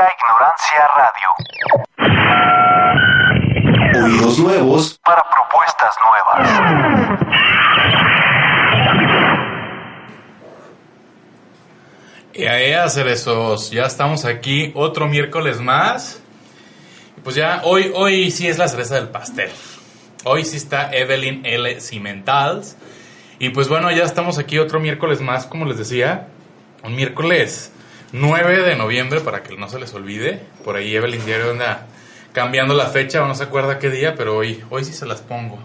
[0.00, 1.28] Maldita Ignorancia Radio.
[4.04, 6.48] Oídos nuevos para propuestas nuevas.
[12.32, 16.22] Y ahí hacer esos, ya estamos aquí otro miércoles más.
[17.18, 19.50] Y pues ya hoy, hoy sí es la cereza del pastel.
[20.24, 21.80] Hoy sí está Evelyn L.
[21.80, 22.76] Cimentals.
[23.38, 26.28] Y pues bueno, ya estamos aquí otro miércoles más, como les decía.
[26.82, 27.72] Un miércoles
[28.12, 30.40] 9 de noviembre, para que no se les olvide.
[30.64, 31.86] Por ahí Evelyn Diario anda
[32.32, 35.20] cambiando la fecha, o no se acuerda qué día, pero hoy, hoy sí se las
[35.20, 35.58] pongo.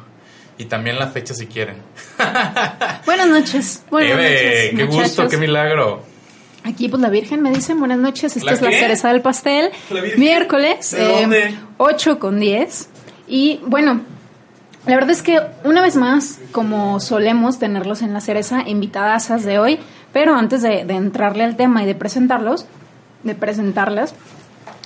[0.58, 1.78] Y también la fecha si quieren.
[3.06, 3.84] Buenas noches.
[3.90, 5.32] Buenas Eve, noches, qué gusto, muchachos.
[5.32, 6.04] qué milagro.
[6.64, 8.80] Aquí pues la Virgen me dice buenas noches, esta ¿La es la qué?
[8.80, 9.70] cereza del pastel.
[9.92, 10.02] ¿La?
[10.18, 11.56] Miércoles, ¿De dónde?
[11.78, 12.90] 8 con 10.
[13.28, 14.02] Y bueno,
[14.88, 19.60] la verdad es que una vez más, como solemos tenerlos en la cereza, invitadasas de
[19.60, 19.80] hoy,
[20.16, 22.66] pero antes de, de entrarle al tema y de presentarlos,
[23.24, 24.16] de presentarlas,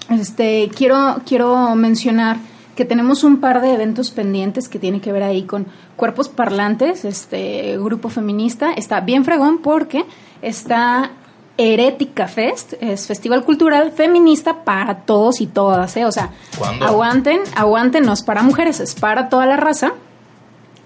[0.10, 2.38] este, quiero, quiero mencionar
[2.76, 5.68] que tenemos un par de eventos pendientes que tiene que ver ahí con
[5.98, 8.74] cuerpos parlantes, este grupo feminista.
[8.74, 10.04] Está bien fregón porque
[10.42, 11.12] está
[11.60, 16.06] Herética Fest, es festival cultural feminista para todos y todas, ¿eh?
[16.06, 16.88] O sea, ¿Cuándo?
[16.88, 19.92] aguanten, aguántenos para mujeres, es para toda la raza.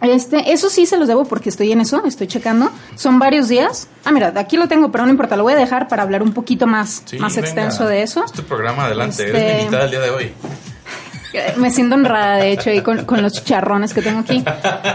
[0.04, 2.70] Este, eso sí se los debo porque estoy en eso, estoy checando.
[2.96, 3.88] Son varios días.
[4.06, 6.34] Ah, mira, aquí lo tengo, pero no importa, lo voy a dejar para hablar un
[6.34, 7.48] poquito más, Sí, más venga.
[7.48, 8.24] extenso de eso.
[8.26, 9.26] Es tu programa, adelante.
[9.26, 10.34] Este- Eres mi invitada el día de hoy.
[11.58, 14.44] Me siento honrada, de hecho, ahí con, con los chicharrones que tengo aquí.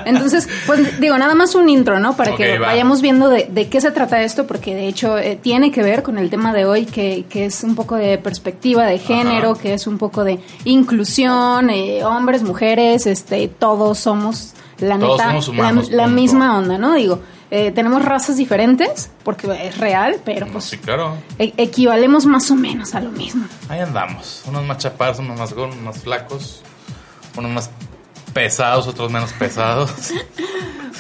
[0.05, 2.15] Entonces, pues digo, nada más un intro, ¿no?
[2.17, 2.69] Para que va.
[2.69, 6.05] vayamos viendo de, de qué se trata esto, porque de hecho eh, tiene que ver
[6.05, 9.61] con el tema de hoy, que, que es un poco de perspectiva de género, Ajá.
[9.63, 15.29] que es un poco de inclusión, eh, hombres, mujeres, este, todos somos la Todos neta,
[15.31, 16.95] somos humanos, la, misma onda, ¿no?
[16.95, 21.17] Digo, eh, tenemos razas diferentes, porque es real, pero pues Sí, claro.
[21.39, 23.47] e- equivalemos más o menos a lo mismo.
[23.69, 24.43] Ahí andamos.
[24.47, 26.63] Unos más chaparros, unos más gordos, unos más flacos.
[27.37, 27.71] Unos más
[28.33, 29.91] pesados, otros menos pesados.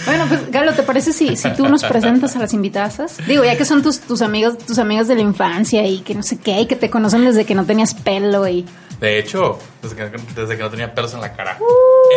[0.06, 3.16] Bueno, pues Galo, ¿te parece si, si tú nos presentas a las invitadas?
[3.26, 6.22] Digo, ya que son tus, tus amigos, tus amigas de la infancia y que no
[6.22, 8.64] sé qué, y que te conocen desde que no tenías pelo y...
[9.00, 10.04] De hecho, desde que,
[10.40, 11.58] desde que no tenía pelos en la cara.
[11.60, 11.64] Uh.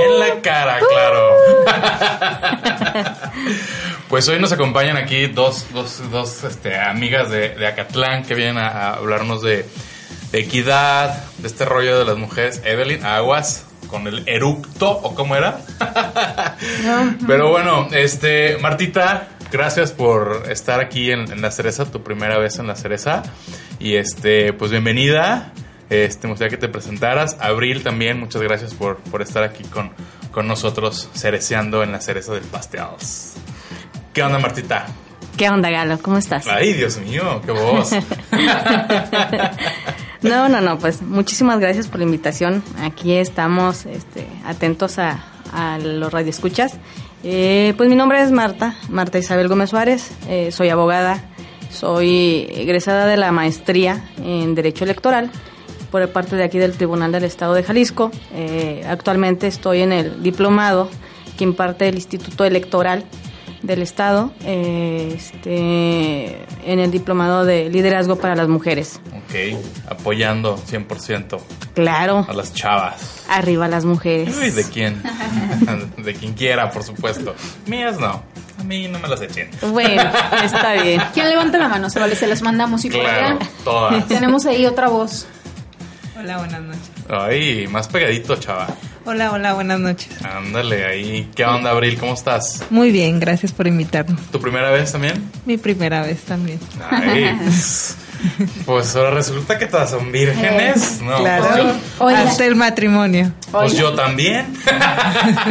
[0.05, 1.35] En la cara, claro.
[4.09, 8.57] pues hoy nos acompañan aquí dos, dos, dos este, amigas de, de Acatlán que vienen
[8.57, 9.65] a, a hablarnos de,
[10.31, 12.61] de equidad, de este rollo de las mujeres.
[12.63, 15.59] Evelyn, aguas con el eructo, ¿o cómo era?
[17.27, 22.57] Pero bueno, este, Martita, gracias por estar aquí en, en La Cereza, tu primera vez
[22.59, 23.23] en La Cereza.
[23.79, 25.51] Y este, pues bienvenida.
[25.91, 27.35] Este, me gustaría que te presentaras.
[27.41, 29.91] Abril también, muchas gracias por, por estar aquí con,
[30.31, 32.85] con nosotros, cereceando en La Cereza del Pastel.
[34.13, 34.85] ¿Qué onda, Martita?
[35.35, 35.99] ¿Qué onda, Galo?
[36.01, 36.47] ¿Cómo estás?
[36.47, 37.91] Ay, Dios mío, qué voz.
[40.21, 42.61] No, no, no, pues muchísimas gracias por la invitación.
[42.79, 46.73] Aquí estamos este, atentos a, a los radioescuchas.
[47.23, 51.23] Eh, pues mi nombre es Marta, Marta Isabel Gómez Suárez, eh, soy abogada,
[51.71, 55.31] soy egresada de la maestría en Derecho Electoral
[55.91, 58.11] por parte de aquí del Tribunal del Estado de Jalisco.
[58.33, 60.89] Eh, actualmente estoy en el diplomado
[61.37, 63.03] que imparte el Instituto Electoral
[63.61, 68.99] del Estado, eh, este, en el diplomado de liderazgo para las mujeres.
[69.09, 71.39] ok, apoyando 100%
[71.75, 73.23] Claro, a las chavas.
[73.29, 74.35] arriba las mujeres.
[74.35, 75.03] Uy, ¿de quién?
[76.03, 77.35] de quien quiera, por supuesto.
[77.67, 78.23] Mías no.
[78.59, 79.49] A mí no me las echen.
[79.71, 80.03] Bueno,
[80.43, 81.01] está bien.
[81.13, 81.89] ¿Quién levanta la mano?
[81.89, 84.07] Se vale, se las mandamos y Claro, todas.
[84.07, 85.25] Tenemos ahí otra voz.
[86.21, 86.91] Hola, buenas noches.
[87.09, 88.67] Ay, más pegadito, chava.
[89.05, 90.09] Hola, hola, buenas noches.
[90.23, 91.31] Ándale, ahí.
[91.33, 91.97] ¿Qué onda, Abril?
[91.97, 92.63] ¿Cómo estás?
[92.69, 94.21] Muy bien, gracias por invitarnos.
[94.31, 95.31] ¿Tu primera vez también?
[95.47, 96.59] Mi primera vez también.
[96.91, 97.25] Ay,
[98.67, 101.01] pues, ahora resulta que todas son vírgenes.
[101.01, 101.43] No, claro.
[101.43, 102.21] pues yo, Oiga.
[102.21, 103.31] Hasta el matrimonio.
[103.51, 104.45] pues yo también.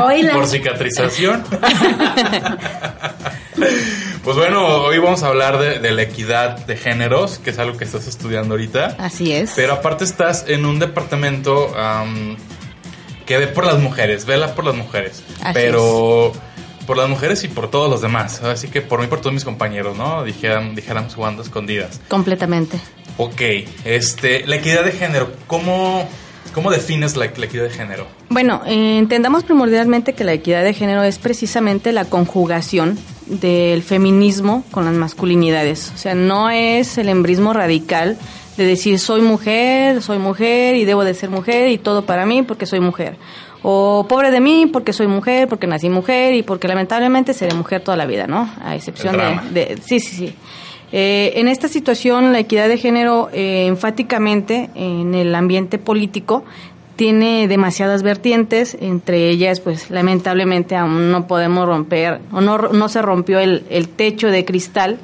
[0.00, 0.34] Oíla.
[0.34, 1.42] Por cicatrización.
[4.24, 7.78] Pues bueno, hoy vamos a hablar de, de la equidad de géneros, que es algo
[7.78, 8.96] que estás estudiando ahorita.
[8.98, 9.52] Así es.
[9.56, 12.36] Pero aparte estás en un departamento am,
[13.24, 15.24] que ve por las mujeres, vela por las mujeres.
[15.40, 16.32] Así pero
[16.86, 18.42] por las mujeres y por todos los demás.
[18.42, 20.22] Así que por mí y por todos mis compañeros, ¿no?
[20.22, 22.00] Dijeran, dijéramos jugando escondidas.
[22.08, 22.78] Completamente.
[23.16, 23.40] Ok,
[23.84, 26.06] este, la equidad de género, ¿cómo,
[26.54, 28.06] cómo defines la, la equidad de género?
[28.28, 34.64] Bueno, eh, entendamos primordialmente que la equidad de género es precisamente la conjugación del feminismo
[34.70, 35.92] con las masculinidades.
[35.94, 38.18] O sea, no es el embrismo radical
[38.56, 42.42] de decir soy mujer, soy mujer y debo de ser mujer y todo para mí
[42.42, 43.16] porque soy mujer.
[43.62, 47.82] O pobre de mí porque soy mujer, porque nací mujer y porque lamentablemente seré mujer
[47.82, 48.50] toda la vida, ¿no?
[48.64, 49.16] A excepción
[49.52, 50.34] de, de- Sí, sí, sí.
[50.92, 56.44] Eh, en esta situación, la equidad de género, eh, enfáticamente, en el ambiente político,
[56.96, 63.00] tiene demasiadas vertientes, entre ellas, pues lamentablemente aún no podemos romper, o no, no se
[63.00, 64.98] rompió el, el techo de cristal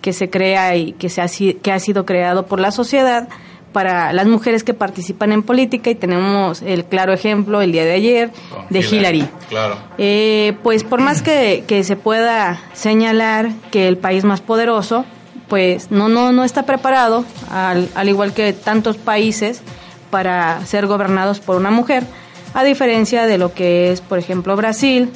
[0.00, 3.28] que se crea y que, se ha, que ha sido creado por la sociedad
[3.72, 7.92] para las mujeres que participan en política y tenemos el claro ejemplo el día de
[7.92, 9.28] ayer Con de Hillary.
[9.48, 9.76] Claro.
[9.98, 15.04] Eh, pues por más que, que se pueda señalar que el país más poderoso,
[15.50, 19.60] pues no, no, no está preparado, al, al igual que tantos países,
[20.10, 22.04] para ser gobernados por una mujer,
[22.54, 25.10] a diferencia de lo que es, por ejemplo, Brasil,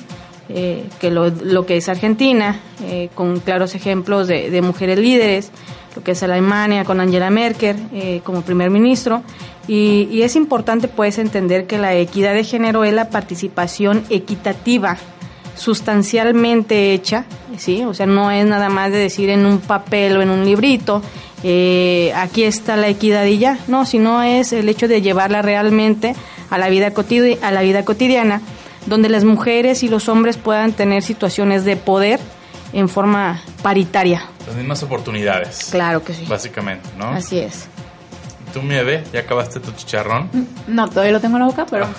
[0.49, 5.51] eh, que lo, lo que es Argentina, eh, con claros ejemplos de, mujeres líderes,
[5.97, 9.23] lo que es Alemania con Angela Merkel eh, como primer ministro.
[9.67, 14.99] Y, y es importante pues entender que la equidad de género es la participación equitativa
[15.57, 17.25] sustancialmente hecha,
[17.59, 17.83] ¿sí?
[17.85, 21.03] O sea, no es nada más de decir en un papel o en un librito,
[21.43, 26.15] eh, aquí está la equidad y ya, no, sino es el hecho de llevarla realmente
[26.51, 28.41] a la vida cotidi- a la vida cotidiana,
[28.87, 32.21] donde las mujeres y los hombres puedan tener situaciones de poder
[32.73, 34.25] en forma paritaria.
[34.47, 35.69] Las mismas oportunidades.
[35.71, 36.25] Claro que sí.
[36.29, 37.07] Básicamente, ¿no?
[37.09, 37.67] Así es.
[38.53, 40.29] Tú, Mieve, ya acabaste tu chicharrón.
[40.67, 41.87] No, todavía lo tengo en la boca, pero.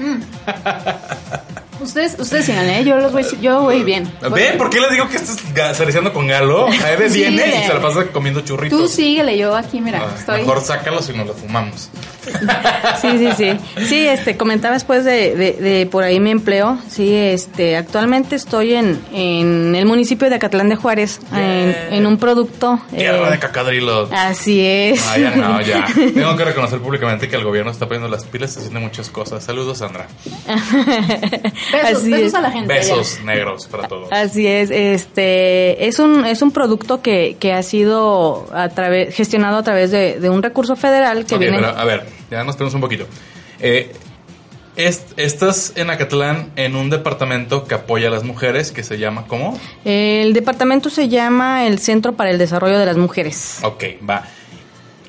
[0.00, 0.20] Mm.
[1.80, 2.84] Ustedes, ustedes síganle, ¿eh?
[2.84, 4.10] yo los voy, yo voy bien.
[4.32, 4.58] ¿Ven?
[4.58, 6.66] ¿Por qué les digo que estás saliciando con Galo?
[6.68, 6.72] A
[7.08, 8.78] Sí, viene y se la pasa comiendo churritos.
[8.78, 10.40] Tú síguele, yo aquí, mira, Ah, estoy.
[10.40, 11.90] Mejor sácalos y nos los fumamos.
[13.00, 13.84] Sí, sí, sí.
[13.86, 16.78] Sí, este, comentaba después de, de, de por ahí mi empleo.
[16.88, 22.16] Sí, este, actualmente estoy en, en el municipio de Acatlán de Juárez, en, en un
[22.18, 22.80] producto.
[22.94, 24.10] Tierra eh, de cacadrilos.
[24.12, 25.06] Así es.
[25.08, 25.84] Ah, ya no, ya.
[25.94, 29.44] Tengo que reconocer públicamente que el gobierno está poniendo las pilas haciendo muchas cosas.
[29.44, 30.06] Saludos, Sandra.
[30.46, 32.34] Besos, Así besos es.
[32.34, 32.72] a la gente.
[32.72, 34.10] Besos negros para todos.
[34.12, 39.58] Así es, este es un es un producto que, que ha sido a través gestionado
[39.58, 42.56] a través de, de un recurso federal que Ok, viene pero, a ver, ya nos
[42.56, 43.06] tenemos un poquito.
[43.60, 43.92] Eh,
[44.76, 49.24] est- estás en Acatlán en un departamento que apoya a las mujeres que se llama
[49.26, 49.58] ¿cómo?
[49.84, 53.58] el departamento se llama el Centro para el Desarrollo de las Mujeres.
[53.62, 54.24] Ok, va.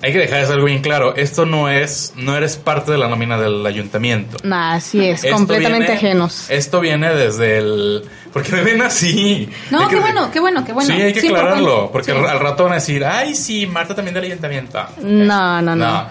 [0.01, 1.13] Hay que dejar eso algo bien claro.
[1.18, 4.38] Esto no es, no eres parte de la nómina del ayuntamiento.
[4.50, 6.50] Así es, Esto completamente viene- ajenos.
[6.50, 8.04] Esto viene desde el...
[8.31, 9.50] Porque me ven así.
[9.71, 10.95] No, que- qué bueno, qué bueno, qué bueno.
[10.95, 11.89] Sí, hay que Sí, aclararlo.
[11.92, 12.31] porque- Porque sí.
[12.31, 14.80] al rato van a decir, ay, sí, Marta también del ayuntamiento.
[15.01, 16.07] No, no, no.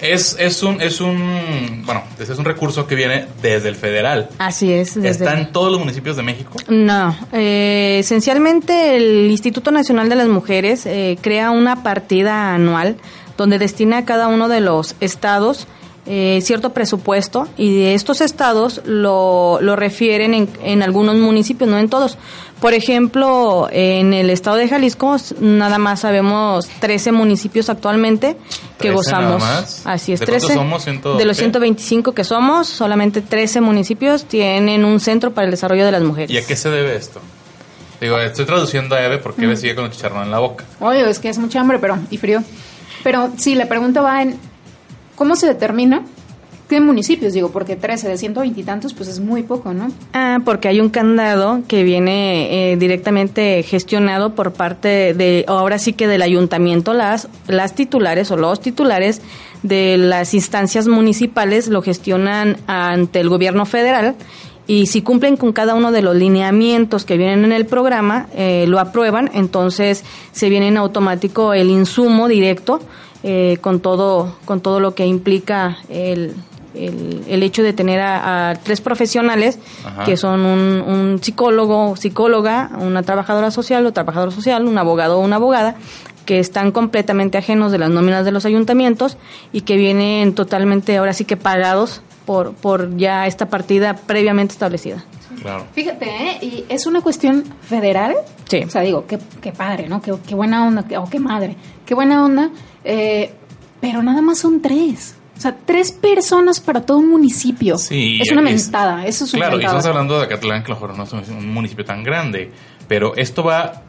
[0.00, 4.28] Es, es un, es un, bueno, es un recurso que viene desde el federal.
[4.38, 4.94] Así es.
[4.94, 6.56] desde- ¿Está en todos los municipios de México?
[6.68, 12.96] No, eh, esencialmente el Instituto Nacional de las Mujeres eh, crea una partida anual
[13.36, 15.66] donde destina a cada uno de los estados
[16.06, 21.78] eh, cierto presupuesto y de estos estados lo, lo refieren en, en algunos municipios, no
[21.78, 22.16] en todos.
[22.60, 28.36] Por ejemplo, en el estado de Jalisco nada más sabemos 13 municipios actualmente
[28.78, 29.42] que 13 gozamos.
[29.42, 29.82] nada más.
[29.86, 30.60] Así es, ¿De cuántos 13.
[30.60, 30.84] somos?
[30.84, 31.44] ¿Ciento de los qué?
[31.44, 36.30] 125 que somos, solamente 13 municipios tienen un centro para el desarrollo de las mujeres.
[36.30, 37.20] ¿Y a qué se debe esto?
[38.00, 40.64] Digo, estoy traduciendo a Eve porque Eve sigue con el chicharrón en la boca.
[40.80, 42.42] Oye, es que es mucha hambre, pero y frío.
[43.02, 44.38] Pero sí, la pregunta va en
[45.20, 46.00] cómo se determina
[46.66, 49.92] qué municipios, digo, porque 13 de 120 y tantos, pues es muy poco, ¿no?
[50.14, 55.92] Ah, porque hay un candado que viene eh, directamente gestionado por parte de, ahora sí
[55.92, 59.20] que del ayuntamiento, las, las titulares o los titulares
[59.62, 64.14] de las instancias municipales lo gestionan ante el gobierno federal
[64.66, 68.64] y si cumplen con cada uno de los lineamientos que vienen en el programa, eh,
[68.66, 70.02] lo aprueban, entonces
[70.32, 72.80] se viene en automático el insumo directo
[73.22, 76.34] eh, con todo con todo lo que implica el,
[76.74, 80.04] el, el hecho de tener a, a tres profesionales Ajá.
[80.04, 85.20] que son un, un psicólogo, psicóloga, una trabajadora social o trabajador social, un abogado o
[85.24, 85.74] una abogada
[86.26, 89.16] que están completamente ajenos de las nóminas de los ayuntamientos
[89.52, 95.04] y que vienen totalmente ahora sí que pagados por, por ya esta partida previamente establecida.
[95.42, 95.64] Claro.
[95.72, 96.38] Fíjate, ¿eh?
[96.42, 98.14] Y es una cuestión federal.
[98.48, 98.58] Sí.
[98.64, 100.02] O sea, digo, qué, qué padre, ¿no?
[100.02, 101.56] Qué, qué buena onda, qué- o qué madre.
[101.86, 102.50] Qué buena onda.
[102.84, 103.32] Eh,
[103.80, 105.14] pero nada más son tres.
[105.36, 107.78] O sea, tres personas para todo un municipio.
[107.78, 108.18] Sí.
[108.20, 109.06] Es una es- mentada.
[109.06, 111.28] Eso es una Claro, y estamos hablando de Acatlán, que a lo mejor no es
[111.30, 112.50] un municipio tan grande.
[112.88, 113.82] Pero esto va.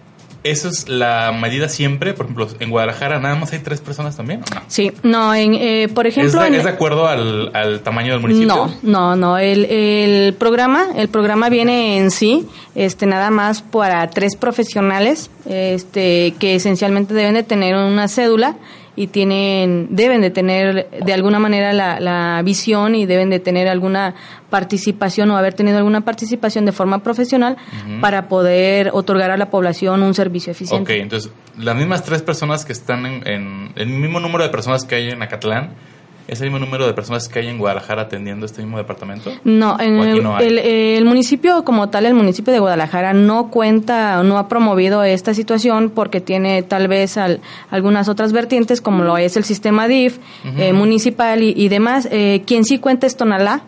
[0.43, 2.15] ¿Esa es la medida siempre?
[2.15, 4.39] Por ejemplo, en Guadalajara nada más hay tres personas también.
[4.41, 4.61] ¿o no?
[4.69, 6.41] Sí, no, en, eh, por ¿Es, ejemplo...
[6.41, 8.47] de, en- es de acuerdo al, al tamaño del municipio?
[8.47, 9.37] No, no, no.
[9.37, 16.33] El, el programa, el programa viene en sí, este, nada más para tres profesionales, este,
[16.39, 18.55] que esencialmente deben de tener una cédula
[18.95, 23.67] y tienen, deben de tener de alguna manera la, la visión y deben de tener
[23.69, 24.15] alguna
[24.49, 27.55] participación o haber tenido alguna participación de forma profesional
[28.01, 30.99] para poder otorgar a la población un servicio Ok, eficiente.
[30.99, 34.95] entonces, las mismas tres personas que están en, en- el mismo número de personas que
[34.95, 35.71] hay en Acatlán,
[36.31, 39.31] ¿es el mismo número de personas que hay en Guadalajara atendiendo este mismo departamento?
[39.43, 40.47] No, en ¿O aquí el, no hay?
[40.47, 45.33] el- el municipio como tal, el municipio de Guadalajara no cuenta, no ha promovido esta
[45.33, 50.17] situación porque tiene tal vez al- algunas otras vertientes como lo es el sistema DIF
[50.57, 52.07] eh, municipal y, y demás.
[52.11, 53.61] Eh, quien sí cuenta es Tonalá.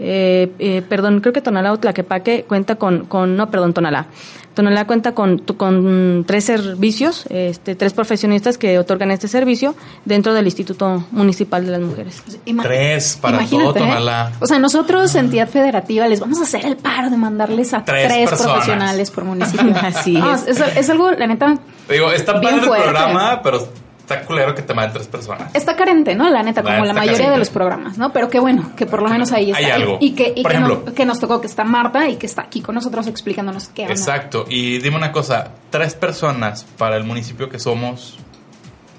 [0.00, 4.06] Eh, eh, perdón, creo que Tonalá o Tlaquepaque cuenta con, con no, perdón, Tonalá.
[4.54, 10.46] Tonalá cuenta con, con tres servicios, este, tres profesionistas que otorgan este servicio dentro del
[10.46, 12.22] Instituto Municipal de las Mujeres.
[12.44, 13.88] Ima- Tres para imagínate, todo ¿eh?
[13.88, 14.32] Tonalá.
[14.40, 18.28] O sea, nosotros, entidad federativa, les vamos a hacer el paro de mandarles a Tres
[18.30, 19.72] profesionales por municipio.
[19.82, 20.48] Así No, es.
[20.48, 20.60] es.
[20.76, 21.56] es algo, la neta,
[21.88, 22.84] Digo, está Bien padre el fuerte.
[22.88, 23.68] programa, pero
[24.08, 25.54] está culero que te manden tres personas.
[25.54, 26.30] está carente, ¿no?
[26.30, 27.32] La neta, La como la mayoría carente.
[27.32, 28.10] de los programas, ¿no?
[28.12, 29.58] Pero qué bueno, que por lo menos ahí está.
[29.58, 29.98] Hay algo.
[30.00, 30.52] Y que, y Por
[30.94, 33.82] que, no- nos tocó que está Marta y que está aquí con nosotros explicándonos qué
[33.82, 33.92] onda.
[33.94, 34.46] Exacto.
[34.48, 38.18] Y dime una cosa, tres personas para el municipio que somos,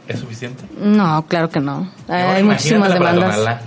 [0.08, 0.64] ¿es suficiente?
[0.80, 1.90] No, claro que no.
[2.08, 3.62] Ahora Hay muchísimas demandas.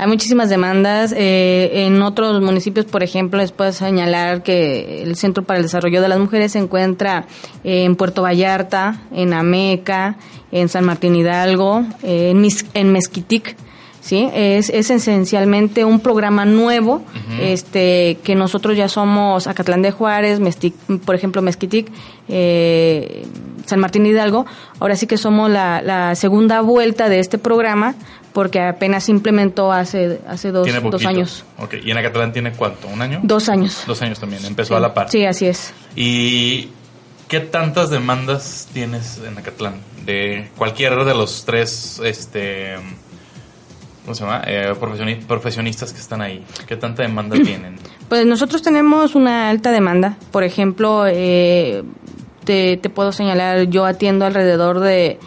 [0.00, 1.12] Hay muchísimas demandas.
[1.16, 6.00] eh, en otros municipios, por ejemplo, les puedo señalar que el Centro para el Desarrollo
[6.00, 7.24] de las Mujeres se encuentra
[7.64, 10.14] en Puerto Vallarta, en Ameca,
[10.52, 13.56] en San Martín Hidalgo, eh, en, Mis- en Mezquitic.
[14.00, 14.28] ¿sí?
[14.32, 17.02] Es, es esencialmente un programa nuevo
[17.42, 21.90] este que nosotros ya somos Acatlán de Juárez, Mestic- por ejemplo, Mezquitic,
[22.28, 23.26] eh,
[23.66, 24.46] San Martín Hidalgo.
[24.80, 27.94] Ahora sí que somos la, la segunda vuelta de este programa
[28.32, 31.44] porque apenas se implementó hace, hace dos, Tiene dos años.
[31.58, 32.86] Ok, ¿y en Acatlán tiene cuánto?
[32.88, 33.20] ¿Un año?
[33.22, 33.82] Dos años.
[33.86, 35.10] Dos años también, empezó a la par.
[35.10, 35.74] Sí, así es.
[35.96, 36.68] ¿Y
[37.26, 39.74] qué tantas demandas tienes en Acatlán?
[40.08, 42.76] De cualquiera de los tres, este,
[44.06, 44.42] ¿cómo se llama?
[44.46, 46.42] Eh, profesioni- profesionistas que están ahí.
[46.66, 47.76] ¿Qué tanta demanda tienen?
[48.08, 50.16] Pues nosotros tenemos una alta demanda.
[50.32, 51.82] Por ejemplo, eh,
[52.44, 55.18] te, te puedo señalar, yo atiendo alrededor de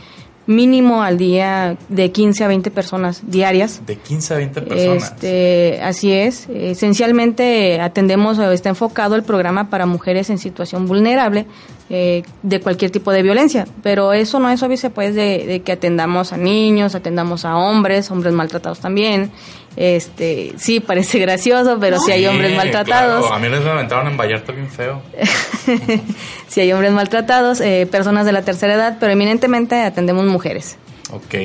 [0.55, 3.81] mínimo al día de 15 a 20 personas diarias.
[3.85, 5.03] De 15 a 20 personas.
[5.03, 6.47] Este, así es.
[6.49, 11.47] Esencialmente atendemos o está enfocado el programa para mujeres en situación vulnerable
[11.89, 13.67] eh, de cualquier tipo de violencia.
[13.83, 18.11] Pero eso no es obvio, pues, de, de que atendamos a niños, atendamos a hombres,
[18.11, 19.31] hombres maltratados también.
[19.75, 23.27] Este, sí, parece gracioso, pero sí hay hombres maltratados.
[23.27, 23.33] claro.
[23.33, 25.01] A mí les aventaron en Vallarta bien feo.
[26.47, 30.77] sí hay hombres maltratados, eh, personas de la tercera edad, pero eminentemente atendemos mujeres.
[31.11, 31.35] Ok.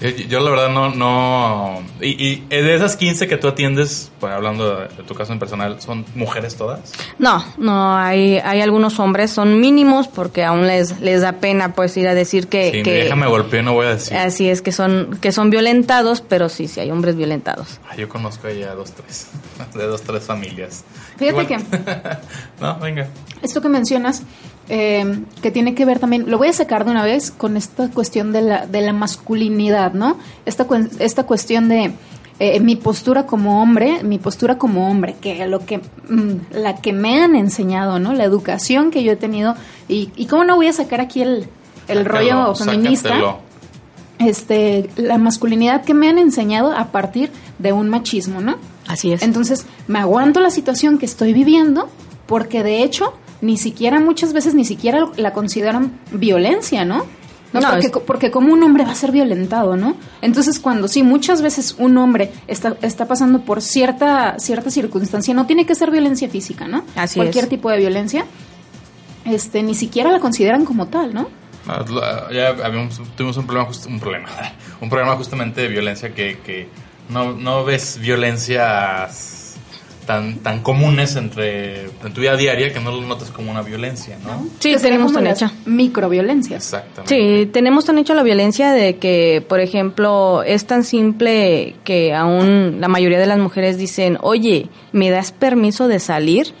[0.00, 0.90] Yo, yo la verdad no...
[0.90, 5.32] no y, y de esas 15 que tú atiendes, pues, hablando de, de tu caso
[5.32, 6.92] en personal, ¿son mujeres todas?
[7.18, 11.96] No, no, hay, hay algunos hombres, son mínimos porque aún les, les da pena pues
[11.96, 12.70] ir a decir que...
[12.72, 14.16] Sí, que déjame golpear, no voy a decir.
[14.16, 17.80] Así es que son, que son violentados, pero sí, sí hay hombres violentados.
[17.88, 19.28] Ah, yo conozco ya dos, tres.
[19.74, 20.84] De dos, tres familias.
[21.16, 21.58] Fíjate que...
[22.60, 23.08] no, venga.
[23.42, 24.22] Esto que mencionas,
[24.68, 27.88] eh, que tiene que ver también, lo voy a sacar de una vez con esta
[27.90, 30.16] cuestión de la, de la masculinidad, ¿no?
[30.44, 31.92] Esta, cuen- esta cuestión de
[32.38, 36.92] eh, mi postura como hombre, mi postura como hombre, que lo que, mm, la que
[36.92, 38.12] me han enseñado, ¿no?
[38.12, 39.54] La educación que yo he tenido,
[39.88, 41.48] y, y cómo no voy a sacar aquí el,
[41.88, 42.04] el Sácalo,
[42.44, 43.38] rollo feminista, sácatelo.
[44.18, 48.56] este, la masculinidad que me han enseñado a partir de un machismo, ¿no?
[48.86, 49.22] Así es.
[49.22, 51.88] Entonces, me aguanto la situación que estoy viviendo
[52.26, 57.04] porque de hecho ni siquiera muchas veces ni siquiera la consideran violencia, ¿no?
[57.52, 59.96] No, No, porque, es- porque como un hombre va a ser violentado, ¿no?
[60.20, 65.46] Entonces, cuando sí, muchas veces un hombre está, está pasando por cierta, cierta circunstancia, no
[65.46, 66.84] tiene que ser violencia física, ¿no?
[66.96, 67.50] Así Cualquier es.
[67.50, 68.26] tipo de violencia,
[69.24, 71.28] este, ni siquiera la consideran como tal, ¿no?
[72.32, 74.28] Ya habíamos, tuvimos un problema, just- un problema,
[74.80, 76.68] un problema justamente de violencia que, que
[77.08, 79.45] no, no ves violencias
[80.06, 84.16] tan, tan comunes entre en tu vida diaria que no lo notas como una violencia,
[84.24, 84.46] ¿no?
[84.60, 85.52] Sí, Que tenemos tan hecha.
[85.66, 86.64] Microviolencias.
[86.64, 87.14] Exactamente.
[87.44, 92.80] Sí, tenemos tan hecha la violencia de que, por ejemplo, es tan simple que aún
[92.80, 96.54] la mayoría de las mujeres dicen, oye, ¿me das permiso de salir?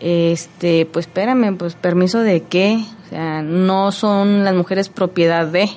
[0.00, 2.78] Este, pues espérame, pues permiso de qué?
[3.06, 5.68] O sea, no son las mujeres propiedad de,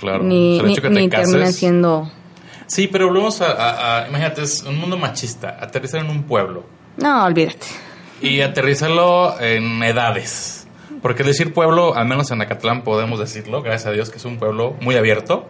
[0.00, 0.22] Claro.
[0.22, 2.10] ni, O sea, ni, ni terminan siendo...
[2.68, 6.64] Sí, pero volvemos a, a- a- imagínate, es un mundo machista, aterrizar en un pueblo
[6.96, 7.66] No, olvídate.
[8.22, 10.54] y aterrizarlo en edades.
[11.02, 14.36] Porque decir pueblo, al menos en Acatlán podemos decirlo, gracias a Dios que es un
[14.38, 15.48] pueblo muy abierto.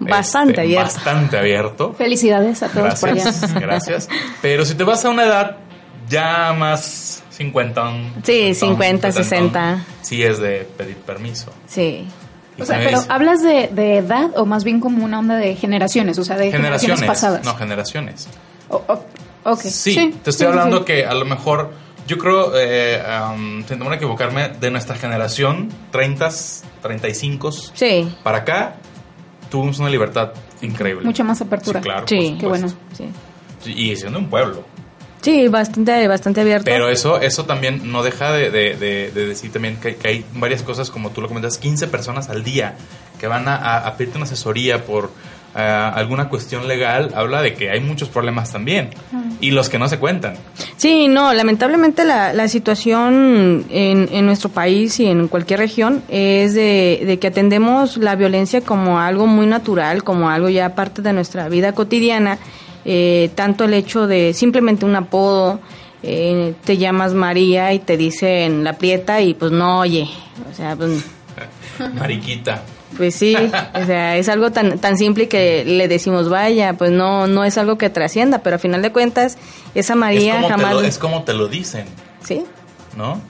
[0.00, 0.84] Bastante Este, abierto.
[0.94, 1.92] Bastante abierto.
[1.92, 3.22] Felicidades a todos por allá.
[3.24, 4.08] Gracias, gracias.
[4.40, 5.56] Pero si te vas a una edad
[6.08, 7.92] ya más 50,
[8.24, 9.84] Sí, 50, 60.
[10.00, 11.52] sí es de pedir permiso.
[11.66, 12.06] Sí.
[12.58, 16.18] O sea, pero ¿hablas de, de edad o más bien como una onda de generaciones?
[16.18, 17.08] O sea, de generaciones, generaciones.
[17.08, 17.44] pasadas.
[17.44, 18.28] No, generaciones.
[18.68, 19.04] O- o-
[19.52, 19.60] ok.
[19.60, 20.84] Sí, Sí, te estoy sí, hablando sí.
[20.86, 21.72] que a lo mejor,
[22.06, 23.02] yo creo, eh,
[23.34, 26.28] um, sin temor a equivocarme, de nuestra generación, 30,
[26.82, 28.76] 35 Sí, para acá,
[29.50, 30.32] tuvimos una libertad
[30.62, 31.04] increíble.
[31.04, 31.80] Mucha más apertura.
[31.80, 32.00] Sí, claro.
[32.00, 32.36] por sí.
[32.40, 32.68] Qué bueno.
[32.96, 33.70] sí.
[33.70, 34.64] Y siendo un pueblo.
[35.26, 36.66] Sí, bastante, bastante abierto.
[36.66, 40.24] Pero eso, eso también no deja de, de- de- de decir también que, que hay
[40.34, 42.76] varias cosas, como tú lo comentas, 15 personas al día
[43.18, 45.10] que van a, a- pedirte una asesoría por
[45.56, 48.90] eh, alguna cuestión legal, habla de que hay muchos problemas también.
[49.40, 50.34] Y los que no se cuentan.
[50.76, 56.54] Sí, no, lamentablemente la, la situación en, en nuestro país y en cualquier región es
[56.54, 61.12] de, de que atendemos la violencia como algo muy natural, como algo ya parte de
[61.12, 62.38] nuestra vida cotidiana,
[62.86, 65.60] eh, tanto el hecho de simplemente un apodo,
[66.02, 70.08] eh, te llamas María y te dicen la prieta y pues no oye,
[70.50, 71.04] o sea, pues,
[71.94, 72.62] Mariquita.
[72.96, 77.26] pues sí, o sea, es algo tan tan simple que le decimos vaya, pues no
[77.26, 79.36] no es algo que trascienda, pero a final de cuentas
[79.74, 81.86] esa María es, como jamás te lo, es como te lo dicen,
[82.22, 82.44] sí
[82.96, 83.20] ¿no?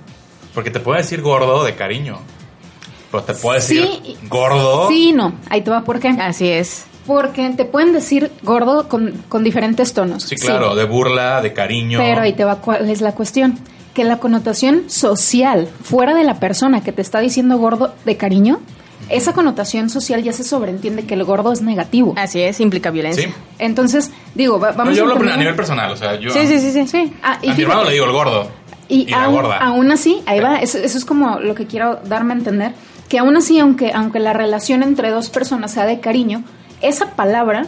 [0.54, 2.18] Porque te puede decir gordo de cariño.
[3.10, 4.88] Pero te puede decir Sí, gordo.
[4.88, 5.34] Sí, no.
[5.50, 6.08] Ahí te va por qué.
[6.08, 6.86] Así es.
[7.06, 10.24] Porque te pueden decir gordo con, con diferentes tonos.
[10.24, 11.98] Sí, claro, de burla, de cariño.
[11.98, 13.58] Pero ahí te va cuál es la cuestión.
[13.94, 18.58] Que la connotación social fuera de la persona que te está diciendo gordo de cariño,
[19.08, 22.12] esa connotación social ya se sobreentiende que el gordo es negativo.
[22.16, 23.28] Así es, implica violencia.
[23.28, 23.34] Sí.
[23.58, 26.30] Entonces, digo, va- No, vamos yo hablo entender- a nivel personal, o sea, yo.
[26.30, 26.86] Sí, sí, sí, sí.
[26.88, 27.12] Sí.
[27.22, 28.48] Ah, y A mi hermano le digo el gordo.
[28.88, 29.56] Y, Y, la aún, gorda.
[29.58, 32.72] aún así, ahí va, eso, eso es como lo que quiero darme a entender,
[33.08, 36.42] que aún así, aunque, aunque la relación entre dos personas sea de cariño,
[36.80, 37.66] esa palabra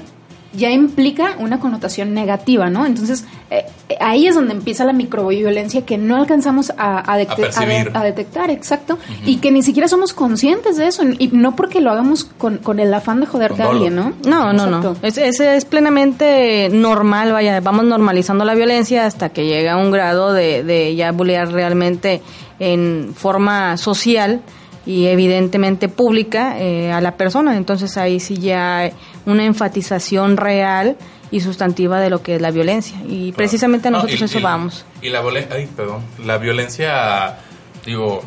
[0.55, 2.87] ya implica una connotación negativa, ¿no?
[2.87, 7.33] Entonces, eh, eh, ahí es donde empieza la microviolencia que no alcanzamos a, a, detec-
[7.33, 7.91] A percibir.
[7.93, 11.91] a detectar, exacto, y que ni siquiera somos conscientes de eso, y no porque lo
[11.91, 14.15] hagamos con, con el afán de joderte Con a alguien, ¿no?
[14.27, 14.79] No, no, no.
[14.79, 14.97] Exacto.
[15.23, 20.33] Es, es, plenamente normal, vaya, vamos normalizando la violencia hasta que llega a un grado
[20.33, 22.23] de, de ya bullear realmente
[22.59, 24.41] en forma social
[24.89, 27.55] y evidentemente pública eh, a la persona.
[27.57, 28.93] Entonces ahí sí ya hay
[29.27, 30.97] una enfatización real
[31.31, 32.97] y sustantiva de lo que es la violencia.
[33.07, 34.87] Y precisamente a No, nosotros y- eso y- vamos.
[35.03, 37.37] Y la violencia, ay, perdón, la violencia,
[37.85, 38.23] digo,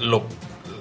[0.00, 0.24] lo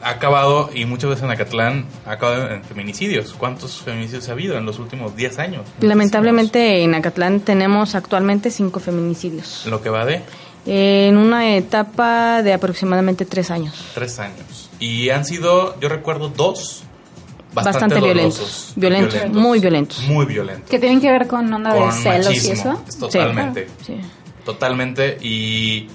[0.02, 3.34] ha acabado, y muchas veces en Acatlán, ha acabado en feminicidios.
[3.34, 5.64] ¿Cuántos feminicidios ha habido en los últimos 10 años?
[5.82, 9.46] Lamentablemente en Acatlán tenemos actualmente cinco feminicidios.
[9.66, 9.72] Muchísimos.
[9.72, 10.22] Lo que va de
[10.68, 13.92] En una etapa de aproximadamente tres años.
[13.96, 14.65] 3 años.
[14.80, 16.84] Y han sido, yo recuerdo, dos
[17.54, 18.74] bastante, Bastante dolorosos.
[18.76, 19.14] violentos.
[19.16, 20.00] Violentos, muy violentos.
[20.08, 20.70] Muy violentos.
[20.70, 22.84] Que tienen que ver con onda Con de celos y eso.
[23.00, 23.68] Totalmente.
[23.86, 24.00] Sí.
[24.44, 25.18] Totalmente.
[25.22, 25.88] Y.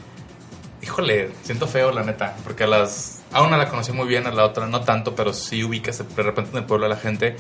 [0.83, 2.37] Híjole, siento feo, la neta.
[2.43, 3.21] Porque a las.
[3.33, 6.23] A una la conocí muy bien, a la otra no tanto, pero sí ubicas de
[6.23, 7.37] repente en el pueblo a la gente.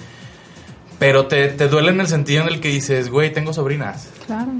[0.98, 4.08] Pero te, te duele en el sentido en el que dices, güey, tengo sobrinas.
[4.26, 4.52] Claro.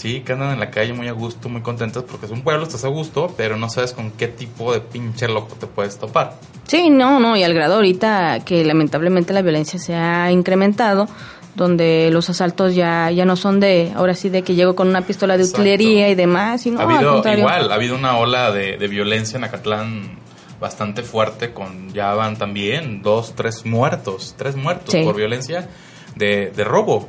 [0.00, 2.62] Sí, que andan en la calle muy a gusto, muy contentas porque es un pueblo,
[2.62, 6.38] estás a gusto, pero no sabes con qué tipo de pinche loco te puedes topar.
[6.66, 11.06] Sí, no, no, y al grado ahorita que lamentablemente la violencia se ha incrementado,
[11.54, 15.02] donde los asaltos ya, ya no son de, ahora sí, de que llego con una
[15.02, 15.60] pistola de Exacto.
[15.60, 17.38] utilería y demás, y no, ha al habido contrario.
[17.40, 20.18] igual, ha habido una ola de, de violencia en Acatlán
[20.60, 25.02] bastante fuerte, con ya van también dos, tres muertos, tres muertos Sí.
[25.04, 25.68] por violencia
[26.16, 27.08] de, de robo.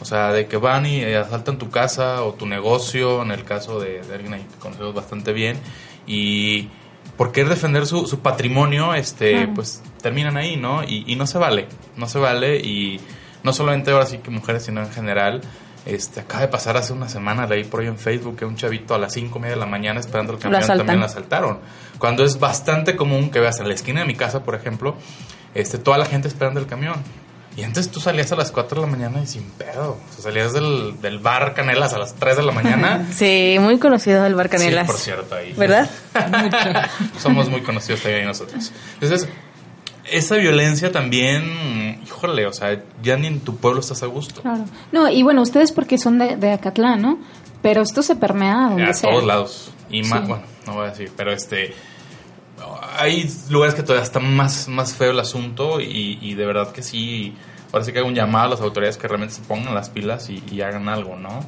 [0.00, 3.44] O sea, de que van y eh, asaltan tu casa o tu negocio, en el
[3.44, 5.58] caso de, de alguien ahí que conocemos bastante bien,
[6.06, 6.68] y
[7.16, 9.54] por querer defender su, su patrimonio, este, Claro.
[9.54, 10.82] pues terminan ahí, ¿no?
[10.84, 13.00] Y, y no se vale, no se vale, y
[13.44, 15.40] no solamente ahora sí que mujeres, sino en general.
[15.86, 18.94] Este, acaba de pasar hace una semana, leí por ahí en Facebook que un chavito
[18.94, 21.58] a las cinco y media de la mañana esperando el camión también lo asaltaron.
[21.98, 24.96] Cuando es bastante común que veas en la esquina de mi casa, por ejemplo,
[25.54, 26.94] este, toda la gente esperando el camión.
[27.56, 29.92] Y antes tú salías a las 4 de la mañana y sin pedo.
[30.10, 33.06] O sea, salías del, del bar Canelas a las 3 de la mañana.
[33.12, 34.86] Sí, muy conocido el Bar Canelas.
[34.86, 35.52] Sí, por cierto, ahí.
[35.56, 35.88] ¿Verdad?
[37.18, 38.72] Somos muy conocidos ahí nosotros.
[39.00, 39.28] Entonces,
[40.10, 44.42] esa violencia también, híjole, o sea, ya ni en tu pueblo estás a gusto.
[44.42, 44.64] Claro.
[44.92, 47.18] No, y bueno, ustedes porque son de, de Acatlán, ¿no?
[47.62, 49.10] Pero esto se permea a donde a sea.
[49.10, 49.70] todos lados.
[49.90, 50.26] Y más, Sí.
[50.28, 51.72] bueno, no voy a decir, pero este.
[52.98, 56.82] Hay lugares que todavía está más, más feo el asunto y, y de verdad que
[56.82, 57.34] sí.
[57.72, 60.30] Ahora sí que hago un llamado a las autoridades que realmente se pongan las pilas
[60.30, 61.40] y, y hagan algo, ¿no?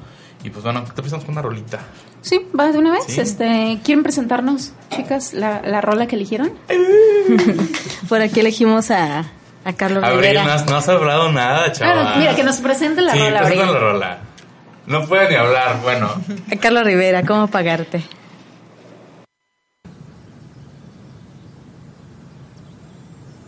[0.42, 1.78] Y pues bueno, te empezamos con una rolita.
[2.20, 3.04] Sí, va de una vez.
[3.06, 3.20] Sí.
[3.20, 6.52] Este, ¿Quieren presentarnos, chicas, la, la rola que eligieron?
[8.08, 9.24] Por aquí elegimos a,
[9.64, 10.44] a Carlos Abril, Rivera.
[10.44, 12.06] no has, no has hablado nada, chaval.
[12.06, 14.18] Ah, mira, que nos presente la sí, rola, la rola.
[14.86, 16.10] No puede ni hablar, bueno.
[16.52, 18.02] A Carlos Rivera, ¿cómo pagarte?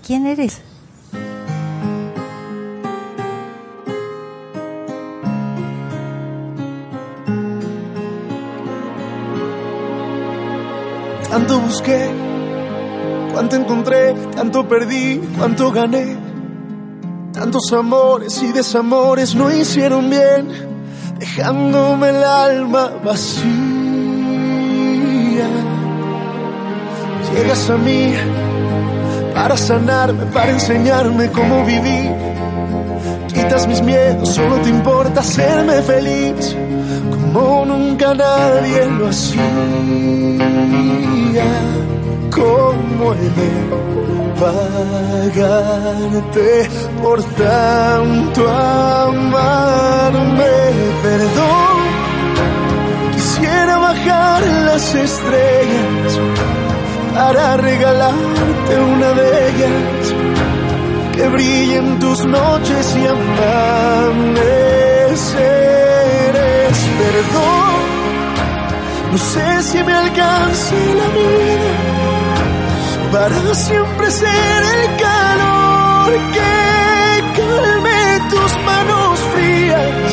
[0.08, 0.62] Quién eres?
[11.28, 12.10] Tanto busqué,
[13.32, 16.16] cuánto encontré, tanto perdí, cuánto gané.
[17.34, 20.48] Tantos amores y desamores no hicieron bien,
[21.18, 23.44] dejándome el alma vacía.
[27.34, 28.14] Llegas a mí
[29.38, 32.10] para sanarme, para enseñarme cómo vivir.
[33.28, 36.56] Quitas mis miedos, solo te importa hacerme feliz,
[37.12, 39.44] como nunca nadie lo hacía.
[42.32, 43.50] ¿Cómo he de
[44.42, 46.68] pagarte
[47.00, 50.56] por tanto amarme?
[51.04, 51.76] Perdón,
[53.14, 56.18] quisiera bajar las estrellas
[57.18, 60.14] para regalarte una de ellas
[61.14, 64.68] que brillen tus noches y amaneceres.
[67.02, 67.74] Perdón,
[69.10, 71.72] no sé si me alcance la vida
[73.12, 76.54] para siempre ser el calor que
[77.40, 78.00] calme
[78.30, 80.08] tus manos frías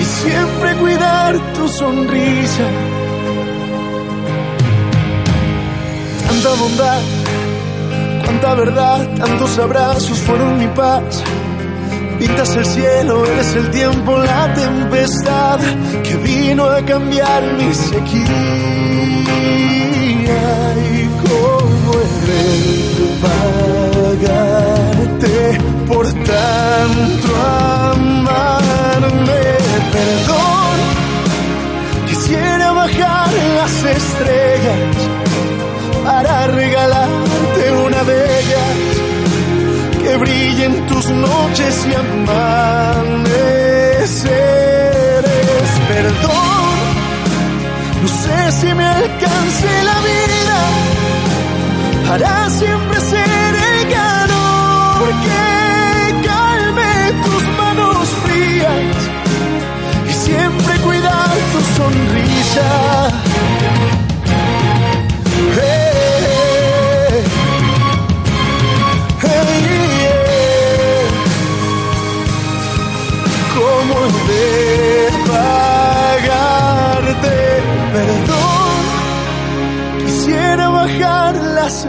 [0.00, 2.66] y siempre cuidar tu sonrisa.
[6.40, 7.00] Tanta bondad,
[8.24, 11.24] cuánta verdad, tantos abrazos fueron mi paz.
[12.16, 15.58] Pintas el cielo, eres el tiempo, la tempestad
[16.04, 18.22] que vino a cambiar mi sequía.
[20.92, 23.18] Y cómo he
[24.30, 27.28] pagarte por tanto
[27.90, 29.42] amarme.
[29.92, 30.78] Perdón,
[32.06, 35.08] quisiera bajar las estrellas
[36.08, 38.76] para regalarte una de ellas
[40.02, 43.28] que brillen tus noches y amaneceres.
[45.92, 46.76] Perdón,
[48.02, 50.58] no sé si me alcance la vida
[52.08, 55.46] para siempre ser el calor que
[56.26, 56.92] calme
[57.26, 58.96] tus manos frías
[60.08, 62.68] y siempre cuidar tu sonrisa.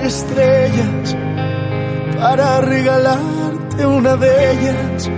[0.10, 1.16] Estrellas
[2.18, 5.10] para regalarte una de ellas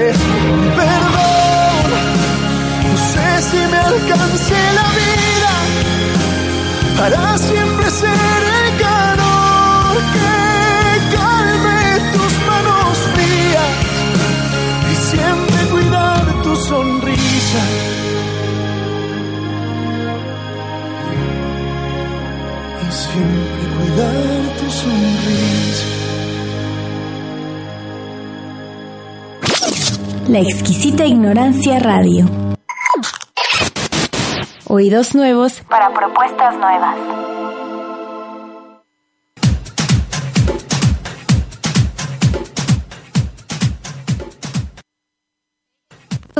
[3.87, 5.53] Alcance la vida
[6.97, 11.81] para siempre ser el calor que calme
[12.13, 13.73] tus manos frías
[14.91, 17.63] y siempre cuidar tu sonrisa.
[22.83, 25.87] Y siempre cuidar tu sonrisa.
[30.27, 32.46] La exquisita ignorancia radio.
[34.69, 36.97] Oídos nuevos Para propuestas nuevas.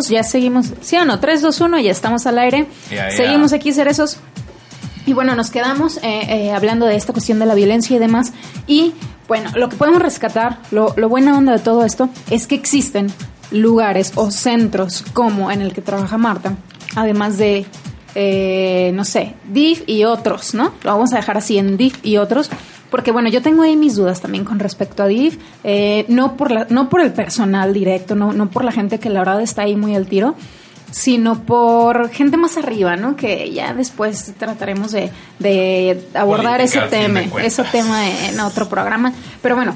[0.10, 1.20] Ya seguimos, ¿sí o no?
[1.20, 2.68] 3, 2, 1, ya estamos al aire.
[3.16, 4.18] Seguimos aquí, cerezos.
[5.06, 8.34] Y bueno, nos quedamos eh, eh, hablando de esta cuestión de la violencia y demás.
[8.68, 8.94] Y
[9.28, 13.08] bueno, lo que podemos rescatar, lo, lo buena onda de todo esto, es que existen
[13.52, 16.56] lugares o centros como en el que trabaja Marta,
[16.96, 17.66] además de,
[18.20, 20.74] eh, no sé, DIF y otros, ¿no?
[20.84, 22.50] Lo vamos a dejar así en DIF y otros.
[22.90, 26.50] Porque bueno, yo tengo ahí mis dudas también con respecto a DIF, eh, no, por
[26.50, 29.64] la, no por el personal directo, no, no por la gente que la verdad está
[29.64, 30.34] ahí muy al tiro,
[30.90, 33.16] sino por gente más arriba, ¿no?
[33.16, 39.14] Que ya después trataremos de, de abordar Política, ese tema, ese tema en otro programa.
[39.44, 39.76] Pero bueno,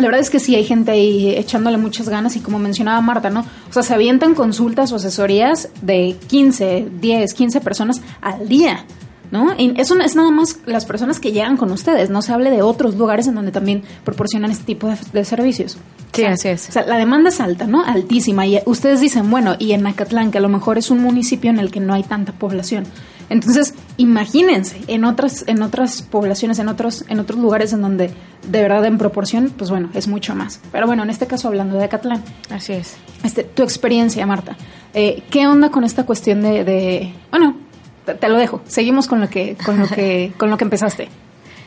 [0.00, 3.30] la verdad es que sí hay gente ahí echándole muchas ganas y como mencionaba Marta,
[3.30, 3.40] ¿no?
[3.68, 8.84] O sea, se avientan consultas o asesorías de 15, 10, 15 personas al día.
[9.30, 9.54] ¿No?
[9.56, 12.62] Y eso es nada más las personas que llegan con ustedes, no se hable de
[12.62, 15.78] otros lugares en donde también proporcionan este tipo de, de servicios.
[16.12, 16.68] Sí, O sea, así es.
[16.68, 17.84] O sea, la demanda es alta, ¿no?
[17.84, 18.44] Altísima.
[18.48, 21.60] Y ustedes dicen, bueno, y en Acatlán, que a lo mejor es un municipio en
[21.60, 22.86] el que no hay tanta población.
[23.30, 28.10] Entonces, imagínense, en otras, en otras poblaciones, en otros, en otros lugares en donde
[28.46, 30.60] de verdad en proporción, pues bueno, es mucho más.
[30.72, 32.96] Pero bueno, en este caso hablando de Acatlán, Así es.
[33.22, 34.56] este, tu experiencia, Marta.
[34.92, 37.56] Eh, ¿Qué onda con esta cuestión de, de- bueno,
[38.04, 38.60] te, te lo dejo.
[38.66, 41.08] Seguimos con lo que, con lo que, con lo que empezaste.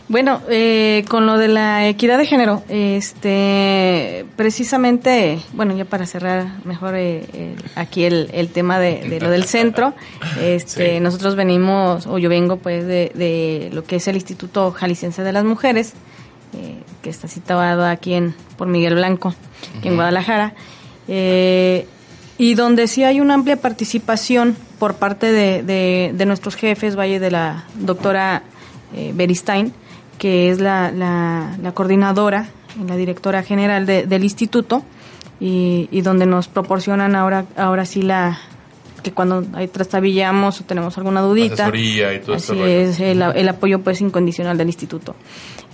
[0.09, 6.45] Bueno, eh, con lo de la equidad de género, este, precisamente, bueno, ya para cerrar
[6.65, 9.93] mejor eh, aquí el, el tema de, de lo del centro,
[10.41, 10.99] este, Sí.
[10.99, 15.31] nosotros venimos, o yo vengo pues de, de lo que es el Instituto Jalisciense de
[15.31, 15.93] las Mujeres,
[16.53, 19.33] eh, que está situado aquí en, por Miguel Blanco,
[19.79, 20.53] aquí en Guadalajara,
[21.07, 21.87] eh,
[22.37, 27.31] y donde sí hay una amplia participación por parte de, de- nuestros jefes, vaya de
[27.31, 28.43] la doctora
[28.95, 29.73] eh, Beristain,
[30.17, 32.47] que es la, la- la coordinadora
[32.81, 34.83] y la directora general de- del instituto,
[35.39, 38.39] y, y donde nos proporcionan ahora, ahora sí la
[39.01, 43.21] que cuando ahí trastabillamos o tenemos alguna dudita, Asesoría y todo este así es, el,
[43.21, 45.13] el apoyo pues incondicional del instituto.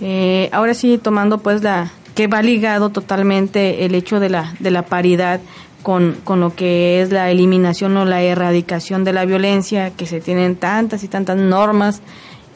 [0.00, 4.72] Eh, ahora sí, tomando pues la que va ligado totalmente el hecho de la, de
[4.72, 5.40] la paridad
[5.84, 10.20] con, con lo que es la eliminación o la erradicación de la violencia, que se
[10.20, 12.02] tienen tantas y tantas normas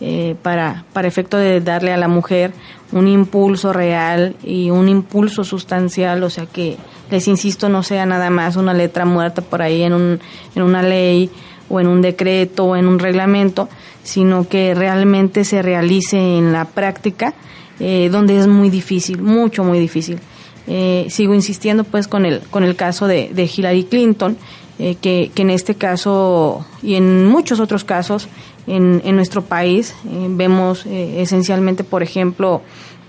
[0.01, 2.53] eh, para, para efecto de darle a la mujer
[2.93, 6.77] un impulso real y un impulso sustancial, o sea que
[7.11, 10.21] les insisto no sea nada más una letra muerta por ahí en, un,
[10.55, 11.31] en una ley
[11.69, 13.69] o en un decreto o en un reglamento,
[14.03, 17.35] sino que realmente se realice en la práctica,
[17.81, 20.19] eh, donde es muy difícil, mucho, muy difícil.
[20.67, 24.37] Eh, sigo insistiendo pues con el, con el caso de, de Hillary Clinton,
[24.79, 28.29] eh, que, que en este caso y en muchos otros casos
[28.67, 32.63] en, en nuestro país eh, vemos eh, esencialmente, por ejemplo,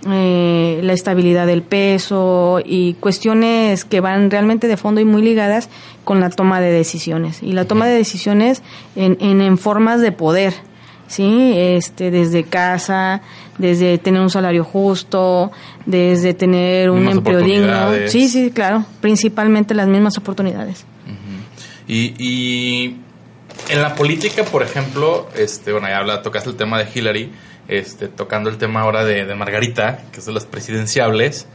[0.08, 5.70] eh, la estabilidad del peso y cuestiones que van realmente de fondo y muy ligadas
[6.04, 7.42] con la toma de decisiones.
[7.42, 8.62] Y la toma de decisiones
[8.96, 10.54] en, en, en formas de poder,
[11.08, 11.54] ¿sí?
[11.56, 13.22] Este, desde casa,
[13.58, 15.52] desde tener un salario justo,
[15.88, 17.90] desde tener un Mismas empleo digno.
[18.08, 18.86] Sí, sí, claro.
[19.02, 20.86] Principalmente las mismas oportunidades.
[21.88, 22.98] Y, y
[23.70, 27.32] en la política, por ejemplo, este, bueno, ya habla, tocaste el tema de Hillary,
[27.68, 31.48] este, tocando el tema ahora de, de Margarita, que es de las presidenciables.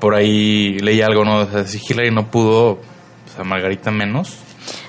[0.00, 1.38] Por ahí leí algo, ¿no?
[1.38, 2.80] O sea, si Hillary no pudo, o
[3.34, 4.36] sea, Margarita menos.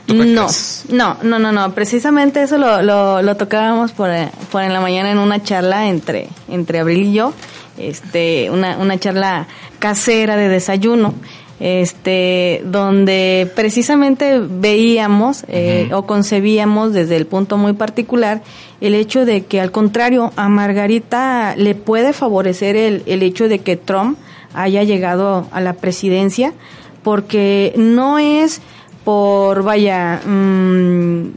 [0.06, 0.48] ¿Tú qué No,
[0.90, 1.74] no, no, no, no.
[1.74, 5.88] Precisamente eso lo, lo, lo tocábamos por, eh, por en la mañana en una charla
[5.88, 7.34] entre, entre Abril y yo,
[7.78, 9.48] este, una, una charla
[9.80, 11.14] casera de desayuno,
[11.62, 18.42] este, donde precisamente veíamos eh, o concebíamos desde el punto muy particular
[18.82, 23.60] el hecho de que al contrario a Margarita le puede favorecer el, el hecho de
[23.60, 24.18] que Trump
[24.56, 26.54] haya llegado a la presidencia
[27.04, 28.60] porque no es
[29.04, 31.32] por, vaya, mm,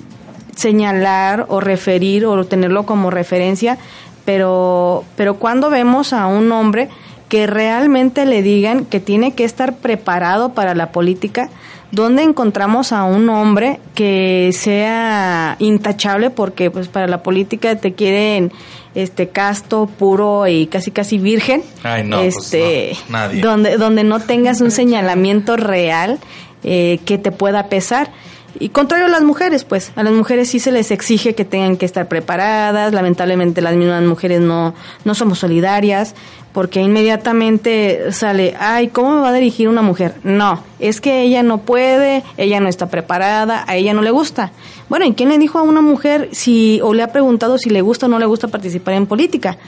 [0.56, 3.78] señalar o referir o tenerlo como referencia,
[4.24, 6.88] pero, pero cuando vemos a un hombre
[7.34, 11.50] que realmente le digan que tiene que estar preparado para la política,
[11.90, 16.30] ¿dónde encontramos a un hombre que sea intachable?
[16.30, 18.52] Porque pues para la política te quieren
[18.94, 21.64] este casto, puro y casi casi virgen.
[21.82, 23.40] Ay, no, pues, este, no, nadie.
[23.40, 26.20] donde donde no tengas un señalamiento real
[26.62, 28.12] eh, que te pueda pesar.
[28.58, 31.76] Y contrario a las mujeres, pues a las mujeres sí se les exige que tengan
[31.76, 36.14] que estar preparadas, lamentablemente las mismas mujeres no, no somos solidarias,
[36.52, 40.14] porque inmediatamente sale, ay, ¿cómo me va a dirigir una mujer?
[40.22, 44.52] No, es que ella no puede, ella no está preparada, a ella no le gusta.
[44.88, 47.80] Bueno, ¿y quién le dijo a una mujer si, o le ha preguntado si le
[47.80, 49.58] gusta o no le gusta participar en política?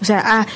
[0.00, 0.46] O sea, ah,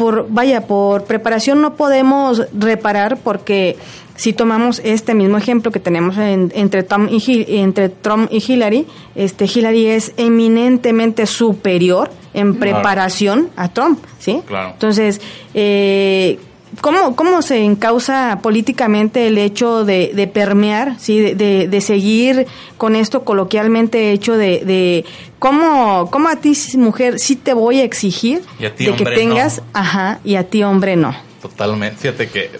[0.00, 3.76] por, vaya, por preparación no podemos reparar porque
[4.16, 7.20] si tomamos este mismo ejemplo que tenemos en- entre, Tom y,
[7.58, 14.40] entre Trump y Hillary, este Hillary es eminentemente superior en preparación a Trump, ¿sí?
[14.46, 14.70] Claro.
[14.72, 15.20] Entonces,
[15.52, 16.38] eh,
[16.80, 21.18] ¿cómo, ¿cómo se encausa políticamente el hecho de, de permear, ¿sí?
[21.20, 22.46] De, de- de seguir
[22.78, 25.04] con esto coloquialmente hecho de
[25.40, 29.04] cómo, cómo a ti, mujer, sí te voy a exigir Y a ti, de que
[29.04, 29.64] tengas, no.
[29.74, 31.12] ajá, y a ti, hombre, no.
[31.42, 31.96] Totalmente.
[31.96, 32.50] Fíjate que.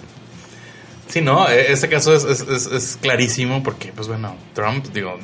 [1.06, 5.18] Sí, no, e- ese caso es, es, es- es clarísimo porque, pues bueno, Trump, digo,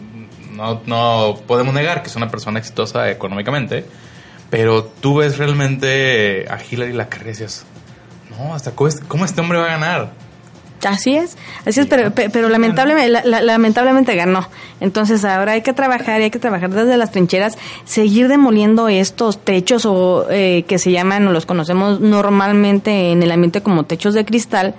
[0.53, 3.85] no, no podemos negar que es una persona exitosa económicamente,
[4.51, 7.65] pero tú ves realmente a Hillary la carrera y dices,
[8.31, 10.13] no, hasta cómo este hombre va a ganar.
[10.85, 14.47] Así es, así es, pero, pe- pero lamentablemente, la- la- lamentablemente ganó.
[14.81, 19.39] Entonces ahora hay que trabajar y hay que trabajar desde las trincheras, seguir demoliendo estos
[19.39, 24.13] techos o eh, que se llaman o los conocemos normalmente en el ambiente como techos
[24.15, 24.75] de cristal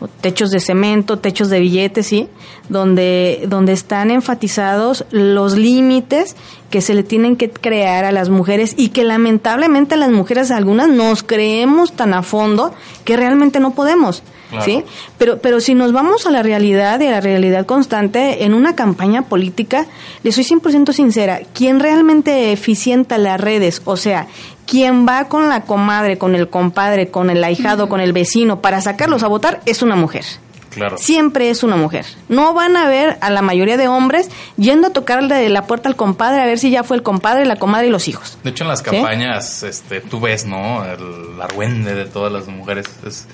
[0.00, 2.28] o techos de cemento, techos de billetes, sí,
[2.68, 6.34] donde donde están enfatizados los límites
[6.70, 10.88] que se le tienen que crear a las mujeres y que lamentablemente las mujeres algunas
[10.88, 12.72] nos creemos tan a fondo
[13.04, 14.22] que realmente no podemos.
[14.52, 14.66] Claro.
[14.66, 14.84] ¿sí?
[15.16, 18.76] Pero, pero si nos vamos a la realidad y a la realidad constante, en una
[18.76, 19.86] campaña política,
[20.22, 24.26] le soy 100% sincera, quien realmente eficienta las redes, o sea,
[24.66, 28.82] quien va con la comadre, con el compadre, con el ahijado, con el vecino para
[28.82, 30.26] sacarlos a votar, es una mujer.
[30.68, 30.98] Claro.
[30.98, 32.04] Siempre es una mujer.
[32.28, 35.96] No van a ver a la mayoría de hombres yendo a tocarle la puerta al
[35.96, 38.38] compadre a ver si ya fue el compadre, la comadre y los hijos.
[38.42, 38.86] De hecho, en las ¿Sí?
[38.86, 40.84] campañas, este, tú ves, ¿no?
[40.84, 43.26] El argüende de todas las mujeres es,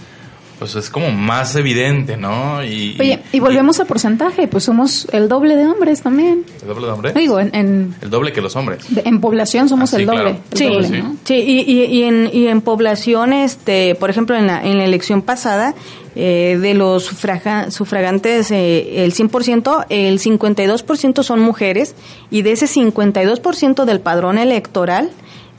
[0.59, 2.65] pues es como más evidente, ¿no?
[2.65, 6.45] Y, Oye, y volvemos a porcentaje, pues somos el doble de hombres también.
[6.63, 7.15] ¿El doble de hombres?
[7.15, 8.85] Digo, en, en, El doble que los hombres.
[8.93, 10.21] de- en población somos Ah, sí, el doble.
[10.23, 10.39] claro.
[10.51, 10.95] el Sí, doble, sí.
[11.03, 11.17] ¿no?
[11.25, 14.85] Sí, y, y- y en, y en población, este, por ejemplo, en la, en la
[14.85, 15.75] elección pasada,
[16.17, 21.95] eh, de los sufraga- sufragantes, eh, el 100%, el 52% son mujeres,
[22.31, 25.11] y de ese 52% del padrón electoral,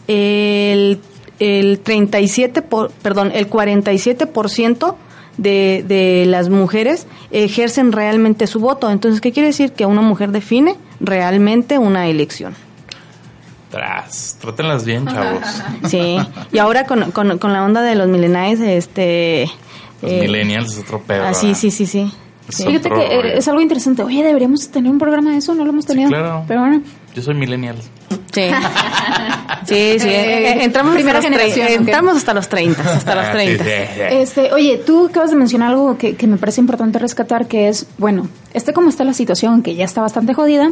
[0.08, 1.00] el,
[1.40, 4.96] el 37, por, perdón, el 47%
[5.38, 8.90] de, de las mujeres ejercen realmente su voto.
[8.90, 9.72] Entonces, ¿qué quiere decir?
[9.72, 12.56] Que una mujer define realmente una elección.
[13.72, 15.44] Tras, trátenlas bien, chavos.
[15.88, 16.18] Sí,
[16.52, 19.50] y ahora con, con, con la onda de los millennials, este...
[20.02, 21.26] Los eh, millennials es otro pedo.
[21.26, 22.12] Ah, sí, sí, sí, sí.
[22.48, 22.64] Es Sí.
[22.66, 23.34] Fíjate que eh, rollo.
[23.36, 24.02] es algo interesante.
[24.02, 26.10] Oye, deberíamos tener un programa de eso, no lo hemos tenido.
[26.10, 26.44] claro.
[26.48, 26.82] Pero bueno,
[27.16, 27.76] Yo soy millennial.
[28.32, 28.42] Sí,
[29.66, 30.08] sí, sí.
[30.08, 33.64] eh, eh, entramos, Primera hasta los, entramos hasta los 30, hasta los Ah, 30.
[33.64, 34.02] sí, sí, sí.
[34.12, 37.88] Este, oye, tú acabas de mencionar algo que, que me parece importante rescatar, que es,
[37.98, 40.72] bueno, este como está la situación, que ya está bastante jodida,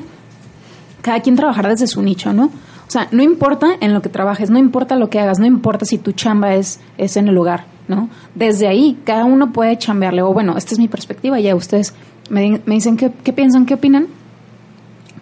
[1.01, 2.45] cada quien trabajará desde su nicho, ¿no?
[2.45, 5.85] O sea, no importa en lo que trabajes, no importa lo que hagas, no importa
[5.85, 8.09] si tu chamba es, es en el lugar, ¿no?
[8.35, 11.93] Desde ahí, cada uno puede chambearle, o bueno, esta es mi perspectiva, ya ustedes
[12.29, 14.07] me, me dicen qué, qué piensan, qué opinan,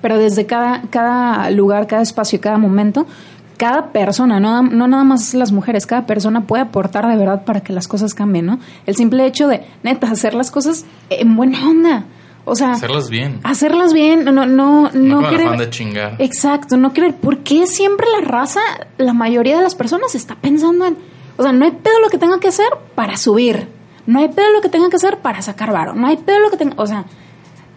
[0.06, 3.08] pero desde cada, cada lugar, cada espacio, cada momento,
[3.58, 7.62] cada persona, no, no nada más las mujeres, cada persona puede aportar de verdad para
[7.62, 8.60] que las cosas cambien, ¿no?
[8.86, 12.04] El simple hecho de, neta, hacer las cosas en buena onda.
[12.44, 13.40] O sea, Hacerlas bien.
[13.42, 16.18] hacerlas bien, no, no, no, No, con querer- de chingar.
[16.20, 17.16] Exacto, no querer.
[17.16, 18.60] ¿Por qué siempre la raza,
[19.00, 20.98] la mayoría de las personas está pensando en,
[21.38, 23.68] o sea, no hay pedo lo que tenga que hacer para subir,
[24.06, 26.52] no hay pedo lo que tenga que hacer para sacar varo, no hay pedo lo
[26.52, 27.06] que tenga, o sea,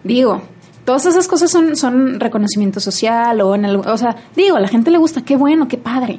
[0.03, 0.43] digo,
[0.89, 4.67] todas esas cosas son, son reconocimiento social o en el, o sea, digo, a la
[4.67, 6.17] gente le gusta, qué bueno, qué padre.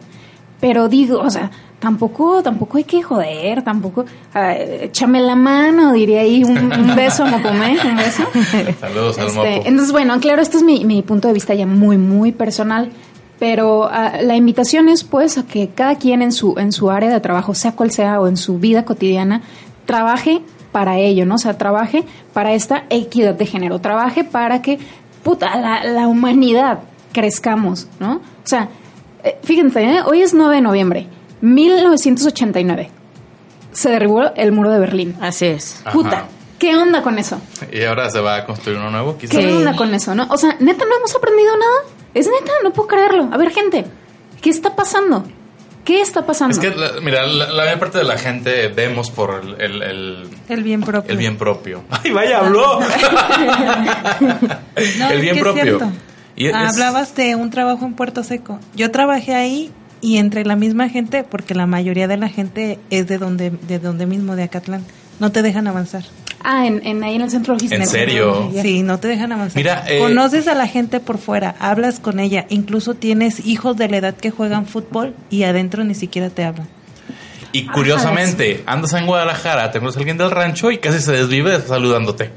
[0.60, 6.20] Pero digo, o sea, tampoco, tampoco hay que joder, tampoco, ah, échame la mano, diría
[6.20, 8.22] ahí, un, un beso, Mopomé, un beso.
[8.80, 9.68] Saludos al Este, mopo.
[9.68, 12.92] entonces, bueno, claro, este es mi, mi punto de vista ya muy, muy personal.
[13.40, 17.10] Pero ah, la invitación es, pues, a que cada quien en su, en su área
[17.10, 19.42] de trabajo, sea cual sea, o en su vida cotidiana,
[19.84, 21.34] trabaje para ello, ¿no?
[21.34, 24.78] O sea, trabaje para esta equidad de género, trabaje para que,
[25.22, 26.80] puta, la, la humanidad
[27.12, 28.16] crezcamos, ¿no?
[28.16, 28.68] O sea,
[29.24, 30.00] eh, fíjense, ¿eh?
[30.04, 31.06] hoy es 9 de noviembre,
[31.40, 32.90] 1989.
[33.72, 35.16] Se derribó el muro de Berlín.
[35.20, 35.80] Así es.
[35.84, 35.92] Ajá.
[35.92, 36.24] Puta,
[36.58, 37.40] ¿qué onda con eso?
[37.72, 39.38] Y ahora se va a construir uno nuevo, quizás.
[39.38, 40.26] ¿Qué onda con eso, no?
[40.30, 41.94] O sea, neta, no hemos aprendido nada.
[42.14, 43.28] Es neta, no puedo creerlo.
[43.32, 43.84] A ver, gente,
[44.40, 45.24] ¿qué está pasando?
[45.84, 46.54] ¿Qué está pasando?
[46.54, 49.82] Es que, la- mira, la, la mayor parte de la gente vemos por el, el,
[49.82, 51.10] el- El bien propio.
[51.10, 51.82] el bien propio.
[51.90, 52.80] ¡Ay, vaya, habló!
[54.98, 55.62] No, el bien es propio.
[55.62, 55.90] cierto.
[56.36, 58.58] Y es- Hablabas de un trabajo en Puerto Seco.
[58.74, 63.06] Yo trabajé ahí y entre la misma gente, porque la mayoría de la gente es
[63.08, 64.84] de donde, de donde mismo, de Acatlán,
[65.20, 66.02] no te dejan avanzar.
[66.42, 67.82] Ah, en, en ahí en el centro logístico.
[67.82, 68.50] ¿En serio?
[68.62, 69.56] Sí, no te dejan avanzar.
[69.56, 73.88] Mira, eh, Conoces a la gente por fuera, hablas con ella, incluso tienes hijos de
[73.88, 76.66] la edad que juegan fútbol y adentro ni siquiera te hablan.
[77.52, 81.60] Y curiosamente, andas en Guadalajara, te conoces a alguien del rancho y casi se desvive
[81.60, 82.30] saludándote.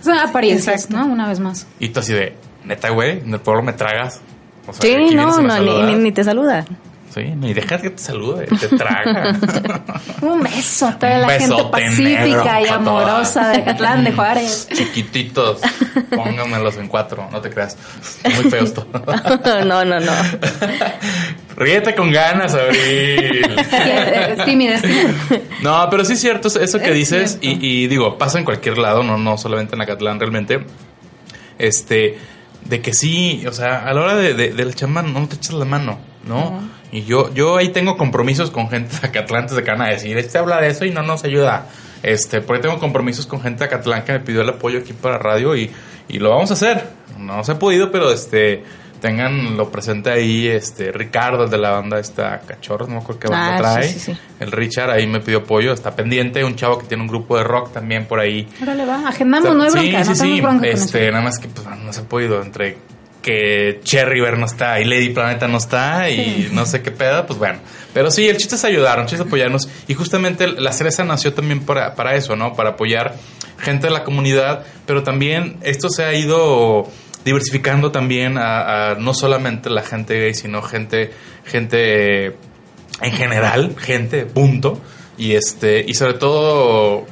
[0.00, 1.04] O sea, apariencias, Exacto.
[1.06, 1.12] ¿no?
[1.12, 1.66] Una vez más.
[1.80, 4.20] Y tú así de, neta, güey, en el pueblo me tragas.
[4.66, 6.64] O sea, Sí, no, no, ni- ni te saluda.
[7.14, 9.34] Sí, ni dejas que te salude, te traga.
[10.20, 14.68] Un beso a toda Un la gente pacífica y amorosa de Catlán, de Juárez.
[14.72, 15.60] Chiquititos,
[16.14, 17.76] póngamelos en cuatro, no te creas.
[18.24, 18.88] Muy feos todos.
[19.64, 20.12] no, no, no.
[21.56, 23.56] Ríete con ganas, Abril.
[23.58, 25.14] Es tímida, es tímida.
[25.62, 28.78] No, pero sí es cierto eso que Es dices y, y digo, pasa en cualquier
[28.78, 30.60] lado, no, no solamente en Acatlán realmente.
[31.58, 32.18] Este,
[32.64, 35.54] de que sí, o sea, a la hora de, de, del chamán no te echas
[35.54, 36.60] la mano, ¿no?
[36.92, 39.88] Y yo, yo ahí tengo compromisos con gente de Acatlán antes de que van a
[39.88, 41.66] decir, este habla de eso y no nos ayuda.
[42.02, 45.18] Este, porque tengo compromisos con gente de Acatlán que me pidió el apoyo aquí para
[45.18, 45.70] radio y,
[46.08, 46.84] y lo vamos a hacer.
[47.18, 48.62] No se ha podido, pero este,
[49.02, 53.20] tengan lo presente ahí, este, Ricardo, el de la banda esta Cachorros, no me acuerdo
[53.20, 53.88] qué banda Ah, trae.
[53.88, 54.18] sí, sí, sí.
[54.40, 57.44] El Richard ahí me pidió apoyo, está pendiente, un chavo que tiene un grupo de
[57.44, 58.48] rock también por ahí.
[58.62, 59.08] Órale, va.
[59.08, 61.92] Agendamos, no hay sí, bronca, sí, no sí, bronca este, nada más que pues, no
[61.92, 62.78] se ha podido entre
[63.22, 67.38] que Cherryver no está y Lady Planeta no está y no sé qué pedo, pues
[67.38, 67.58] bueno.
[67.92, 69.68] Pero sí, el chiste es ayudar, el chiste es apoyarnos.
[69.88, 72.54] Y justamente la cereza nació también para, para eso, ¿no?
[72.54, 73.16] Para apoyar
[73.58, 76.88] gente de la comunidad, pero también esto se ha ido
[77.24, 81.10] diversificando también a, a no solamente la gente gay, sino gente,
[81.44, 82.36] gente
[83.02, 84.80] en general, gente, punto.
[85.16, 87.06] Y este, y sobre todo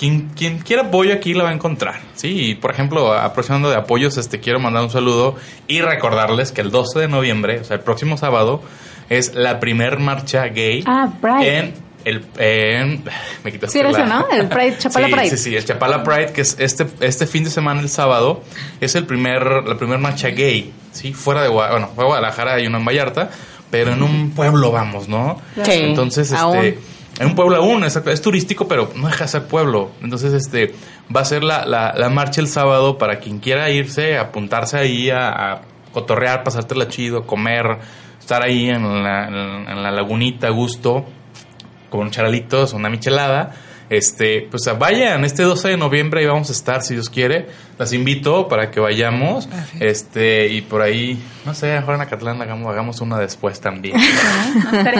[0.00, 2.00] quien, quien quiera apoyo aquí la va a encontrar.
[2.14, 5.36] Sí, y por ejemplo, aprovechando de apoyos, este quiero mandar un saludo
[5.68, 8.62] y recordarles que el 12 de noviembre, o sea, el próximo sábado,
[9.10, 11.58] es la primer marcha gay Ah, Pride.
[11.58, 11.74] en
[12.06, 13.04] el en,
[13.44, 14.26] me quitaste Sí, la- eso, ¿no?
[14.32, 15.30] El Pride, Chapala sí, Pride.
[15.30, 18.42] Sí, sí, el Chapala Pride, que es este, este fin de semana, el sábado,
[18.80, 21.12] es el primer, la primera marcha gay, ¿sí?
[21.12, 23.28] Fuera de, Gua- bueno, fue Guadalajara y una en Vallarta,
[23.70, 25.42] pero en un pueblo vamos, ¿no?
[25.62, 26.74] Sí, Entonces, aún.
[27.20, 29.90] En un pueblo aún, exacto, es turístico, pero no deja de ser pueblo.
[30.00, 30.74] Entonces, este,
[31.14, 35.10] va a ser la, la, la marcha el sábado para quien quiera irse, apuntarse ahí
[35.10, 35.60] a, a
[35.92, 37.78] cotorrear, pasártela chido, comer,
[38.18, 41.04] estar ahí en la, en la lagunita a gusto,
[41.90, 43.52] con charalitos, una michelada.
[43.90, 47.48] Este, pues vayan, este 12 de noviembre ahí vamos a estar, si Dios quiere.
[47.76, 49.48] Las invito para que vayamos.
[49.80, 53.96] Este, y por ahí, no sé, ahora en Acatlán hagamos, hagamos una después también.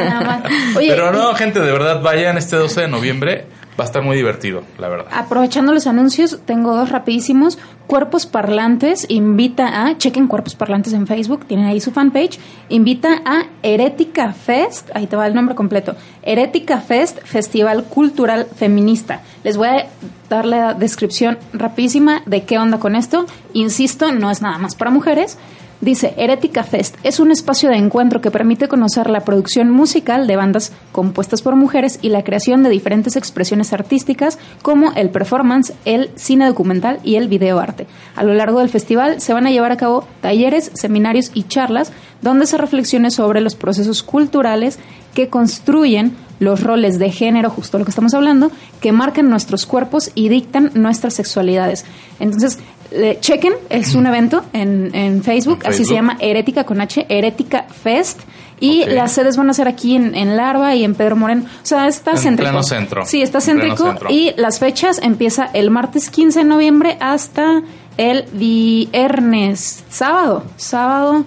[0.00, 0.42] No.
[0.78, 3.46] Oye, Pero no, gente, de verdad, vayan este 12 de noviembre.
[3.80, 5.06] Va a estar muy divertido, la verdad.
[5.10, 7.58] aprovechando los anuncios, tengo dos rapidísimos.
[7.86, 13.46] Cuerpos Parlantes invita a, chequen Cuerpos Parlantes en Facebook, tienen ahí su fanpage, invita a
[13.62, 19.22] Herética Fest, ahí te va el nombre completo, Herética Fest, Festival Cultural Feminista.
[19.44, 19.86] Les voy a
[20.28, 23.24] dar la descripción rapidísima de qué onda con esto.
[23.54, 25.38] Insisto, no es nada más para mujeres.
[25.80, 30.36] Dice, Herética Fest es un espacio de encuentro que permite conocer la producción musical de
[30.36, 36.10] bandas compuestas por mujeres y la creación de diferentes expresiones artísticas como el performance, el
[36.16, 37.86] cine documental y el videoarte.
[38.14, 41.92] A lo largo del festival se van a llevar a cabo talleres, seminarios y charlas
[42.20, 44.78] donde se reflexione sobre los procesos culturales
[45.14, 48.50] que construyen los roles de género, justo lo que estamos hablando,
[48.80, 51.84] que marcan nuestros cuerpos y dictan nuestras sexualidades.
[52.18, 52.58] Entonces,
[52.92, 57.06] le- chequen, es un evento en, en Facebook, En así se llama Herética con H,
[57.08, 58.20] Herética Fest.
[58.62, 61.44] Y las sedes van a ser aquí en, en Larva y en Pedro Moreno.
[61.62, 62.50] O sea, está En céntrico.
[62.50, 63.06] pleno centro.
[63.06, 63.86] Sí, está céntrico.
[63.86, 64.10] centro.
[64.10, 67.62] Y las fechas empieza el martes 15 de noviembre hasta
[67.96, 71.24] el viernes, sábado, sábado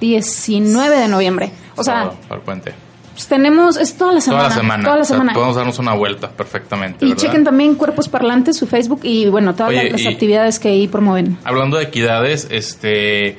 [0.00, 1.50] 19 de noviembre.
[1.76, 2.74] O sea, Sábado, para el puente.
[3.16, 4.42] Pues tenemos, es toda la semana.
[4.44, 4.84] Toda la semana.
[4.84, 5.32] Toda la O sea, semana.
[5.32, 7.04] podemos darnos una vuelta perfectamente.
[7.04, 7.22] y ¿verdad?
[7.24, 10.86] chequen también Cuerpos Parlantes, su Facebook y bueno, todas Oye, las, y- actividades que ahí
[10.86, 11.38] promueven.
[11.44, 13.38] Hablando de equidades, este.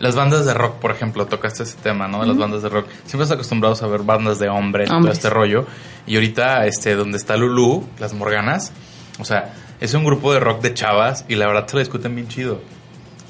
[0.00, 2.22] Las bandas de rock, por ejemplo, tocaste ese tema, ¿no?
[2.22, 2.86] De las bandas de rock.
[3.04, 5.16] Siempre estás acostumbrados a ver bandas de hombres, y todo Hombres.
[5.18, 5.64] este rollo.
[6.08, 8.72] Y ahorita, este, donde está Lulu, las Morganas,
[9.20, 12.16] o sea, es un grupo de rock de chavas y la verdad se lo discuten
[12.16, 12.60] bien chido.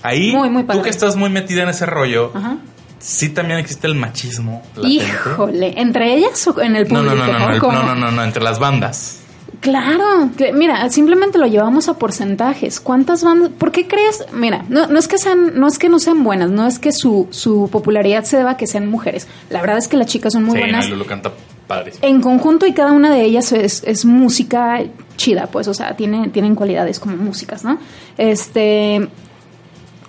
[0.03, 2.57] Ahí, Muy, muy tú que estás muy metida en ese rollo, Ajá.
[3.03, 5.05] Sí también existe el machismo latente.
[5.05, 7.15] Híjole, ¿entre ellas o en el público?
[7.15, 9.19] no, no, no, no, no, no, no, no, entre las bandas.
[9.61, 12.81] Claro, mira, simplemente lo llevamos a porcentajes.
[12.81, 13.51] ¿Cuántas bandas?
[13.57, 14.25] ¿Por qué crees?
[14.33, 16.91] Mira, no, no es que sean, no es que no sean buenas, no es que
[16.91, 19.29] su, su popularidad se deba a que sean mujeres.
[19.51, 20.89] La verdad es que las chicas son muy sí, buenas.
[20.89, 21.31] no, Lulu canta
[21.69, 21.93] padre.
[22.03, 24.83] En conjunto y cada una de ellas es, es música
[25.17, 27.79] chida, pues, o sea, tiene, tienen cualidades como músicas, ¿no?
[28.19, 29.09] Este,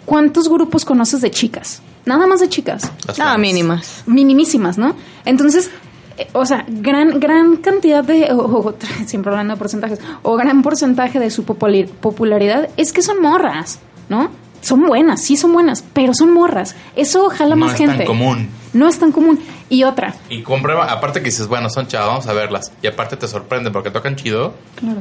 [0.06, 1.84] ¿cuántos grupos conoces de chicas?
[2.06, 2.92] Nada más de chicas.
[3.08, 3.42] Las Nada, fans.
[3.42, 4.04] mínimas.
[4.06, 4.96] minimísimas, ¿no?
[5.26, 5.70] Entonces,
[6.18, 8.76] eh, o sea, gran, gran cantidad de, o, o-
[9.06, 13.80] siempre hablando de porcentajes, o gran porcentaje de su popularidad es que son morras,
[14.10, 14.30] ¿no?
[14.62, 16.76] Son buenas, sí son buenas, pero son morras.
[16.96, 18.06] Eso jala No más es tan gente.
[18.06, 18.50] común.
[18.74, 19.40] No es tan común.
[19.70, 22.72] Y otra, Y comprueba, aparte que dices, bueno, son chavas, vamos a verlas.
[22.82, 24.54] Y aparte te sorprende porque tocan chido.
[24.76, 25.00] Claro.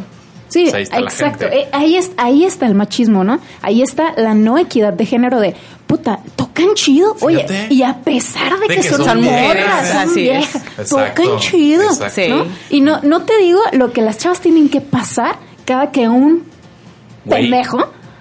[0.52, 1.38] Sí, Pues ahí está la exacto.
[1.48, 1.60] gente.
[1.62, 3.38] Eh, ahí, es, ahí está el machismo, ¿no?
[3.62, 5.54] Ahí está la no equidad de género de,
[5.86, 7.16] puta, tocan chido.
[7.20, 7.74] Oye, Fíjate.
[7.74, 11.22] y a pesar de, De que, que son, son mujeres, morras, son así viejas, Exacto,
[11.22, 11.84] tocan chido.
[11.84, 12.28] exacto.
[12.28, 12.46] ¿no?
[12.70, 16.44] Y no, no te digo lo que las chavas tienen que pasar cada que un
[17.28, 17.78] pendejo,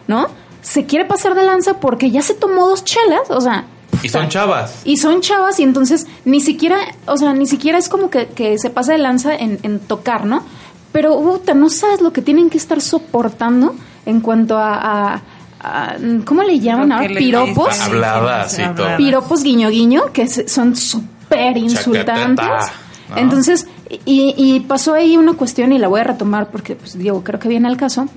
[0.07, 0.27] ¿no?
[0.61, 3.65] Se quiere pasar de lanza porque ya se tomó dos chelas, o sea...
[4.03, 4.81] Y son chavas.
[4.85, 8.57] Y son chavas y entonces ni siquiera, o sea, ni siquiera es como que, que
[8.57, 10.43] se pasa de lanza en, en tocar, ¿no?
[10.91, 13.75] Pero, puta, no sabes lo que tienen que estar soportando
[14.05, 15.21] en cuanto a, a-
[15.63, 17.07] a- ¿cómo le llaman ahora?
[17.19, 17.79] Piropos.
[17.81, 18.97] Habladas y todo.
[18.97, 22.45] Piropos guiño guiño, que se- son súper insultantes.
[23.15, 23.67] Entonces,
[24.05, 27.39] y, y pasó ahí una cuestión y la voy a retomar porque, pues, digo, creo
[27.39, 28.07] que viene al caso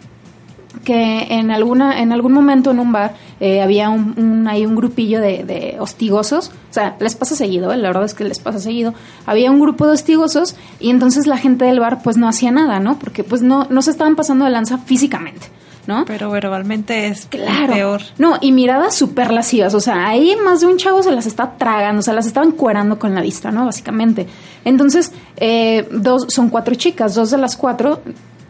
[0.85, 4.77] que en alguna en algún momento en un bar eh, había un, un- ahí un
[4.77, 7.77] grupillo de, de hostigosos o sea les pasa seguido ¿eh?
[7.77, 8.95] la verdad es que les pasa seguido
[9.27, 12.79] había un grupo de hostigosos y entonces la gente del bar pues no hacía nada
[12.79, 15.47] no porque pues no no se estaban pasando de lanza físicamente
[15.87, 16.07] ¿no?
[16.07, 17.75] Pero verbalmente es Claro.
[17.75, 18.01] peor.
[18.17, 19.75] No, y miradas súper lascivas.
[19.75, 22.53] O sea, ahí más de un chavo se las está tragando, o sea, las estaban
[22.53, 23.67] cuerando con la vista, ¿no?
[23.67, 24.27] Básicamente.
[24.65, 28.01] Entonces, eh, dos, son cuatro chicas, dos de las cuatro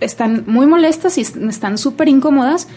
[0.01, 2.69] están muy molestas y est- están súper incómodas.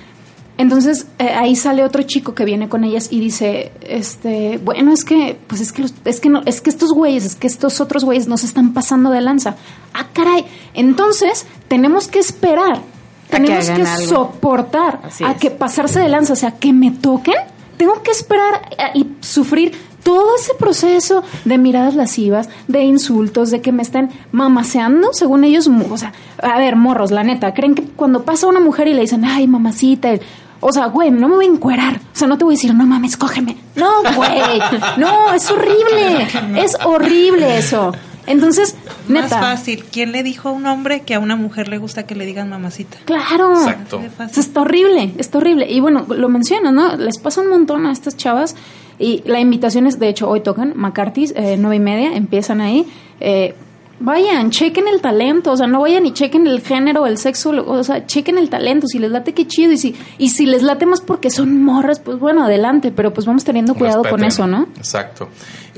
[0.59, 5.05] Entonces, eh, ahí sale otro chico que viene con ellas y dice, este, bueno, es
[5.05, 7.80] que, pues es que, los- es que no, es que estos güeyes, es que estos
[7.80, 9.55] otros güeyes nos están pasando de lanza.
[9.93, 10.45] Ah, caray.
[10.74, 12.82] Entonces, tenemos que esperar.
[13.30, 15.38] Que Tenemos que, soportar Así a es.
[15.38, 17.36] que pasarse de lanza, o sea, que me toquen.
[17.78, 19.74] Tengo que esperar eh, y sufrir
[20.07, 25.67] todo ese proceso de miradas lascivas, de insultos, de que me estén mamaseando, según ellos,
[25.67, 29.01] o sea, a ver, morros, la neta, creen que cuando pasa una mujer y le
[29.01, 30.21] dicen, ay, mamacita, el-
[30.61, 32.73] o sea, güey, no me voy a encuerar, o sea, no te voy a decir,
[32.73, 33.57] no mames, cógeme.
[33.75, 34.61] No, güey,
[34.95, 37.91] no, es horrible, es horrible eso.
[38.27, 38.75] Entonces,
[39.09, 39.83] Más neta, fácil.
[39.91, 42.49] ¿Quién le dijo a un hombre que a una mujer le gusta que le digan
[42.49, 42.97] mamacita?
[43.05, 43.53] Claro.
[43.53, 44.01] Exacto.
[44.37, 45.69] Está horrible, está horrible.
[45.69, 46.95] Y bueno, lo menciono, ¿no?
[46.95, 48.55] Les pasa un montón a estas chavas.
[48.99, 52.85] Y la invitación es, de hecho, hoy tocan McCarthy's, eh, nueve y media, empiezan ahí.
[53.19, 53.53] Eh,
[53.99, 57.83] vayan, chequen el talento, o sea, no vayan y chequen el género, el sexo, o
[57.83, 59.71] sea, chequen el talento, si les late, qué chido.
[59.71, 63.25] Y si, y si les late más porque son morras, pues bueno, adelante, pero pues
[63.25, 64.67] vamos teniendo cuidado con eso, ¿no?
[64.77, 65.29] Exacto.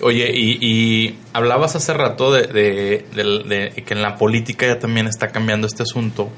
[0.01, 5.27] Oye, y, y hablabas hace rato de, de que en la política ya también está
[5.27, 6.29] cambiando este asunto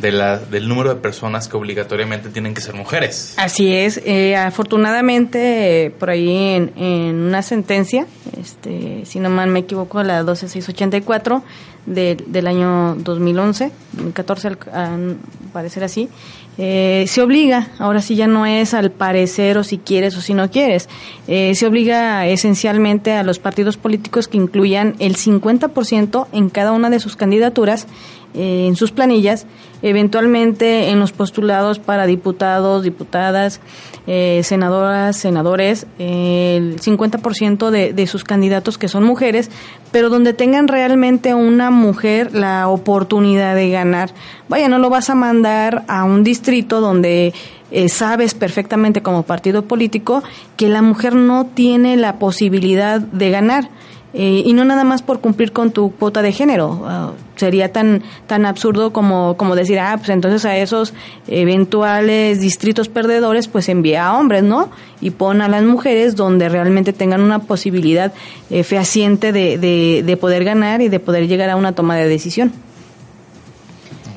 [0.00, 3.34] de la, del número de personas que obligatoriamente tienen que ser mujeres.
[3.36, 8.06] Así es, eh, afortunadamente por ahí en, en una sentencia,
[8.40, 11.42] este, si no mal me equivoco, la 12684
[11.86, 15.16] de- del año 2011, 2014 al al
[15.52, 16.08] parecer así,
[16.58, 20.32] eh, se obliga, ahora sí ya no es al parecer o si quieres o si
[20.34, 20.88] no quieres,
[21.26, 26.90] eh, se obliga esencialmente a los partidos políticos que incluyan el 50% en cada una
[26.90, 27.86] de sus candidaturas
[28.34, 29.46] eh, en sus planillas,
[29.82, 33.60] eventualmente en los postulados para diputados, diputadas,
[34.06, 39.50] eh, senadoras, senadores, eh, el 50% de, de sus candidatos que son mujeres,
[39.92, 44.10] pero donde tengan realmente una mujer la oportunidad de ganar.
[44.48, 47.32] Vaya, no lo vas a mandar a un distrito donde
[47.72, 50.24] eh, sabes perfectamente como partido político
[50.56, 53.68] que la mujer no tiene la posibilidad de ganar.
[54.12, 56.82] Eh, y no nada más por cumplir con tu cuota de género.
[56.84, 60.94] Ah, sería tan tan absurdo como, como decir, ah, pues entonces a esos
[61.28, 64.70] eventuales distritos perdedores, pues envía a hombres, ¿no?
[65.00, 68.12] Y pon a las mujeres donde realmente tengan una posibilidad
[68.50, 72.08] eh, fehaciente de, de, de poder ganar y de poder llegar a una toma de
[72.08, 72.52] decisión.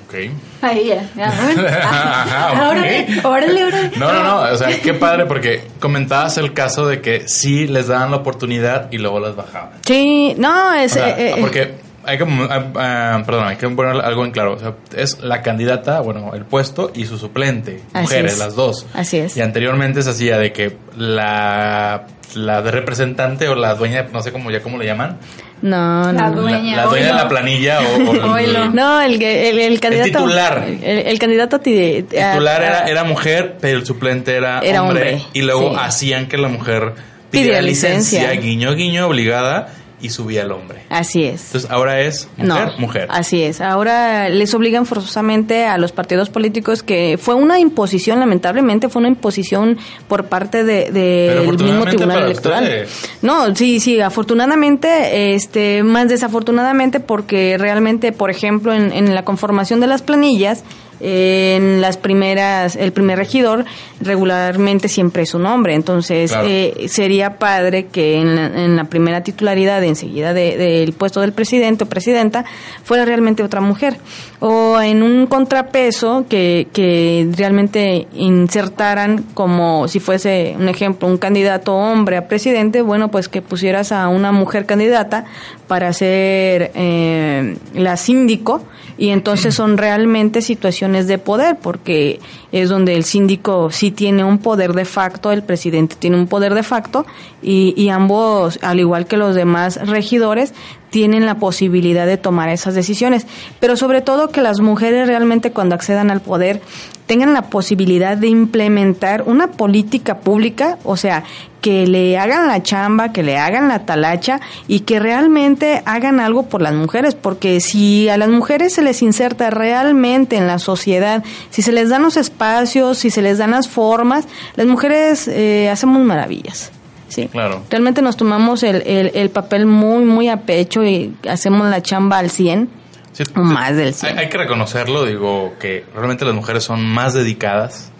[0.07, 0.31] Ok.
[0.63, 1.27] Ahí ya, ya.
[1.27, 2.71] Ajá, ok.
[2.71, 3.91] Órale, órale, órale.
[3.97, 4.53] No, no, no.
[4.53, 8.89] O sea, qué padre porque comentabas el caso de que sí les daban la oportunidad
[8.89, 9.73] y luego las bajaban.
[9.85, 10.93] Sí, no, es...
[10.93, 14.31] O sea, eh, eh, porque hay que, ah, ah, perdón, hay que poner algo en
[14.31, 14.53] claro.
[14.55, 17.81] O sea, es la candidata, bueno, el puesto y su suplente.
[17.93, 18.39] Mujeres, es.
[18.39, 18.85] las dos.
[18.93, 19.35] Así es.
[19.37, 20.77] Y anteriormente se hacía de que
[21.23, 25.17] la, la de representante o la dueña, no sé cómo ya cómo le llaman.
[25.61, 26.75] no, La no, dueña.
[26.75, 28.73] La, la dueña de la planilla o, o el-.
[28.75, 30.09] No, el, el, el candidato...
[30.19, 30.63] titular.
[30.67, 31.59] El, el candidato...
[31.59, 35.41] ti- titular a- era, a- era mujer, pero el suplente era, Era hombre, hombre, Y
[35.43, 35.77] luego sí.
[35.79, 36.93] hacían que la mujer
[37.31, 38.41] Pidiera pidiera licencia, licencia.
[38.41, 39.69] guiño, guiño, obligada,
[40.03, 40.83] y subía el hombre.
[40.89, 41.45] Así es.
[41.47, 43.07] Entonces ahora es mujer, no, mujer.
[43.09, 43.59] Así es.
[43.61, 49.09] Ahora les obligan forzosamente a los partidos políticos que fue una imposición, lamentablemente fue una
[49.09, 49.77] imposición
[50.07, 52.63] por parte de- Pero del mismo Tribunal Electoral.
[52.63, 52.89] ustedes.
[53.23, 59.79] No, sí, sí, afortunadamente, este, más desafortunadamente porque realmente, por ejemplo, en, en la conformación
[59.79, 60.63] de las planillas,
[60.99, 63.65] en las primeras, el primer regidor
[64.01, 66.47] regularmente siempre es un hombre, entonces Claro.
[66.49, 71.31] eh, sería padre que en la, en la primera titularidad enseguida de- del puesto del
[71.33, 72.45] presidente o presidenta
[72.83, 73.97] fuera realmente otra mujer
[74.39, 81.73] o en un contrapeso que, que realmente insertaran como si fuese un ejemplo un candidato
[81.75, 85.25] hombre a presidente bueno pues que pusieras a una mujer candidata
[85.67, 88.63] para ser eh, la síndico
[88.97, 92.19] y entonces son realmente situaciones de poder porque
[92.51, 96.53] es donde el síndico sí tiene un poder de facto, el presidente tiene un poder
[96.53, 97.05] de facto
[97.41, 100.53] y, y ambos, al igual que los demás regidores,
[100.89, 103.25] tienen la posibilidad de tomar esas decisiones.
[103.59, 106.61] Pero sobre todo que las mujeres realmente cuando accedan al poder
[107.07, 111.23] tengan la posibilidad de implementar una política pública, o sea,
[111.63, 116.43] que le hagan la chamba, que le hagan la talacha y que realmente hagan algo
[116.49, 121.23] por las mujeres, porque si a las mujeres se les inserta realmente en la sociedad,
[121.51, 125.69] si se les dan los espacios, si se les dan las formas, las mujeres eh,
[125.71, 126.73] hacemos maravillas.
[127.07, 127.29] Sí.
[127.29, 127.63] Claro.
[127.69, 132.17] Realmente nos tomamos el, el, el papel muy, muy a pecho y hacemos la chamba
[132.17, 132.67] al 100.
[133.13, 134.19] Sí, O más del hay, 100.
[134.19, 137.92] hay que reconocerlo, digo, que realmente las mujeres son más dedicadas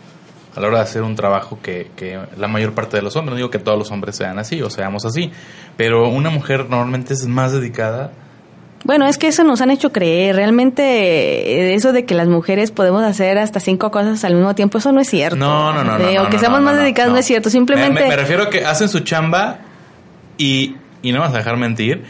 [0.56, 3.32] a la hora de hacer un trabajo que, que la mayor parte de los hombres.
[3.32, 5.32] No digo que todos los hombres sean así o seamos así,
[5.78, 8.12] pero una mujer normalmente es más dedicada.
[8.86, 10.36] Bueno, es que eso nos han hecho creer.
[10.36, 14.78] Realmente, eh, eso de que las mujeres podemos hacer hasta cinco cosas al mismo tiempo,
[14.78, 15.38] eso no es cierto.
[15.38, 15.97] No, no, no.
[15.97, 17.18] no, no, Aunque no, seamos más no, dedicadas, no.
[17.18, 17.47] es cierto.
[17.47, 18.01] Me, Simplemente.
[18.04, 19.60] me- me refiero a que hacen su chamba
[20.38, 22.04] y, y no vas a dejar mentir,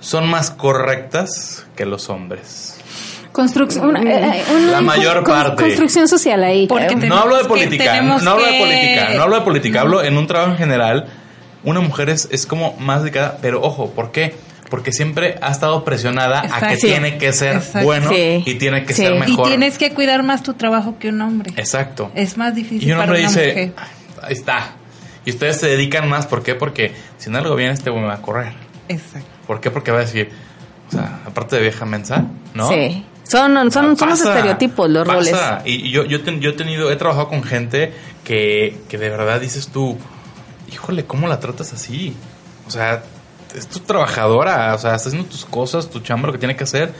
[0.00, 2.73] son más correctas que los hombres.
[3.34, 3.86] Construcción.
[3.88, 5.62] una- eh, eh, una La mayor con- parte.
[5.64, 6.66] Construcción social ahí.
[6.68, 9.42] Porque Eh, te- No hablo de política, tenemos no hablo de política, no hablo de
[9.42, 11.06] política, hablo en un trabajo en general.
[11.64, 14.34] Una mujer es, es como más dedicada, pero ojo, ¿por qué?
[14.70, 17.84] Porque siempre ha estado presionada a que tiene que ser Exacto.
[17.84, 18.42] bueno Sí.
[18.46, 19.02] y tiene que Sí.
[19.02, 19.48] ser Y Y mejor.
[19.48, 21.52] tienes que cuidar más tu trabajo que un hombre.
[21.56, 22.10] Exacto.
[22.14, 23.72] Es más difícil Y un para hombre una dice, mujer.
[24.22, 24.72] ahí está.
[25.26, 26.54] Y ustedes se dedican más, ¿por qué?
[26.54, 28.52] Porque si no algo bien, este güey me va a correr.
[28.88, 29.26] Exacto.
[29.46, 29.70] ¿Por qué?
[29.70, 30.30] Porque va a decir,
[30.88, 32.68] o sea, aparte de vieja mensa, ¿no?
[32.68, 33.04] Sí.
[33.24, 35.18] Son, son, son los Pasa, estereotipos, los pasa.
[35.58, 35.66] roles.
[35.66, 39.08] Y y yo, yo, ten- yo he tenido, he trabajado con gente que, que de
[39.10, 39.98] verdad dices tú,
[40.72, 42.14] híjole, ¿cómo la tratas así?
[42.66, 43.02] O sea,
[43.54, 46.64] es tu trabajadora, o sea, está haciendo tus cosas, tu chamba, lo que tiene que
[46.64, 46.92] hacer.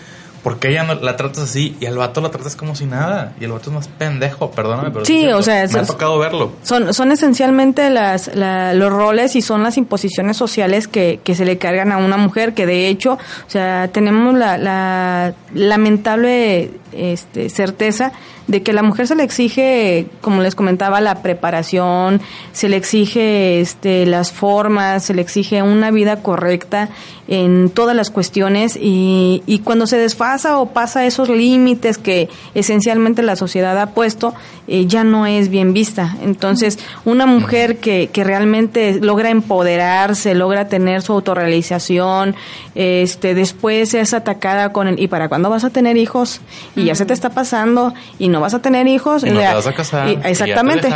[0.45, 1.75] ¿Por qué ella no la tratas así?
[1.81, 3.33] Y al vato la tratas como si nada.
[3.41, 6.53] Y el vato es más pendejo, perdóname, pero Sí, o sea, me ha tocado verlo.
[6.63, 11.47] Son, son esencialmente las, la- los roles y son las imposiciones sociales que, que se
[11.47, 17.49] le cargan a una mujer, que de hecho, o sea, tenemos la, la lamentable este,
[17.49, 18.13] certeza
[18.47, 22.21] de que a la mujer se le exige, como les comentaba, la preparación,
[22.53, 26.91] se le exige este, las formas, se le exige una vida correcta
[27.27, 33.23] en todas las cuestiones y, y cuando se desfasa o pasa esos límites que esencialmente
[33.23, 34.35] la sociedad ha puesto,
[34.69, 36.17] eh, ya no es bien vista.
[36.23, 42.35] Entonces, una mujer que, que realmente logra empoderarse, logra tener su autorrealización,
[42.75, 46.43] este, después es atacada con el, ¿y para cuándo vas a tener hijos?
[46.77, 49.25] Y ya se te está pasando y no vas a tener hijos.
[49.25, 50.89] Y no te vas a casar, y- y ya te exactamente.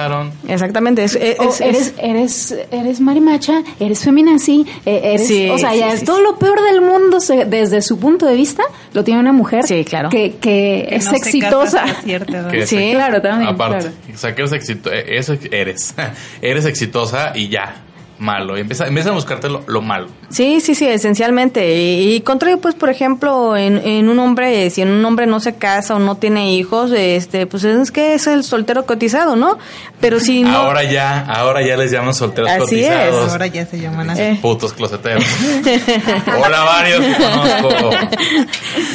[0.48, 1.04] Exactamente.
[1.04, 5.72] Es, es- o es- eres, eres, eres marimacha, eres feminazi, eh, eres, Sí, o sea,
[5.72, 6.06] sí, ya sí, es sí.
[6.06, 8.62] todo lo peor del mundo se- desde su punto de vista
[8.92, 10.08] lo tiene una mujer Sí, claro.
[10.08, 11.84] que, que Que es no exitosa.
[12.04, 12.48] cierta.
[12.48, 13.94] Que Sí, claro, también, Aparte, claro.
[14.14, 14.90] o sea, que eres, exito-
[15.52, 15.94] eres.
[16.42, 17.76] eres exitosa y ya,
[18.18, 18.56] malo.
[18.56, 20.08] Y empieza, empieza a buscarte lo, lo malo.
[20.30, 21.74] Sí, sí, sí, esencialmente.
[21.76, 25.40] Y, y contrario, pues, por ejemplo, en, en un hombre, si en un hombre no
[25.40, 29.58] se casa o no tiene hijos, este, pues es que es el soltero cotizado, ¿no?
[30.00, 30.56] Pero si no...
[30.56, 32.88] Ahora ya, ahora ya les llaman solteros Así es.
[32.88, 33.32] cotizados.
[33.32, 34.22] Ahora ya se llaman así.
[34.22, 34.38] Eh.
[34.40, 35.24] Putos closeteros.
[36.44, 37.90] Hola, varios que conozco.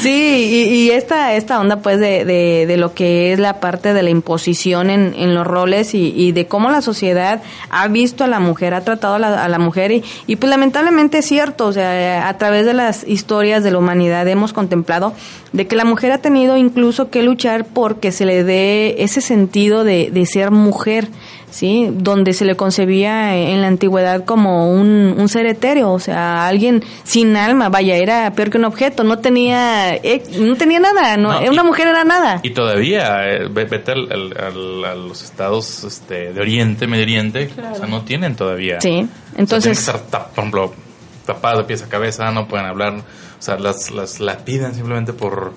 [0.02, 3.94] Sí, y, y esta, esta onda pues de, de, de lo que es la parte
[3.94, 8.24] de la imposición en, en los roles y, y de cómo la sociedad ha visto
[8.24, 11.26] a la mujer, ha tratado a la, a la mujer y, y pues lamentablemente es
[11.26, 15.14] cierto, o sea, a través de las historias de la humanidad hemos contemplado
[15.52, 19.84] de que la mujer ha tenido incluso que luchar porque se le dé ese sentido
[19.84, 21.08] de, de ser mujer.
[21.54, 21.90] ¿Sí?
[21.92, 26.84] Donde se le concebía en la antigüedad como un, un ser etéreo, o sea, alguien
[27.04, 31.32] sin alma, vaya, era peor que un objeto, no tenía, eh, no tenía nada, no,
[31.42, 32.40] No, una y- mujer era nada.
[32.44, 37.04] Y todavía, eh, ve- vete al- al- al- a los estados este, de Oriente, Medio
[37.04, 38.82] Oriente, o sea, no tienen todavía.
[38.82, 40.74] Sí, O sea, entonces, tienen que estar, tap- por ejemplo,
[41.26, 42.96] tapadas de pies a cabeza, no pueden hablar.
[42.96, 45.54] O sea, las, las, piden simplemente por,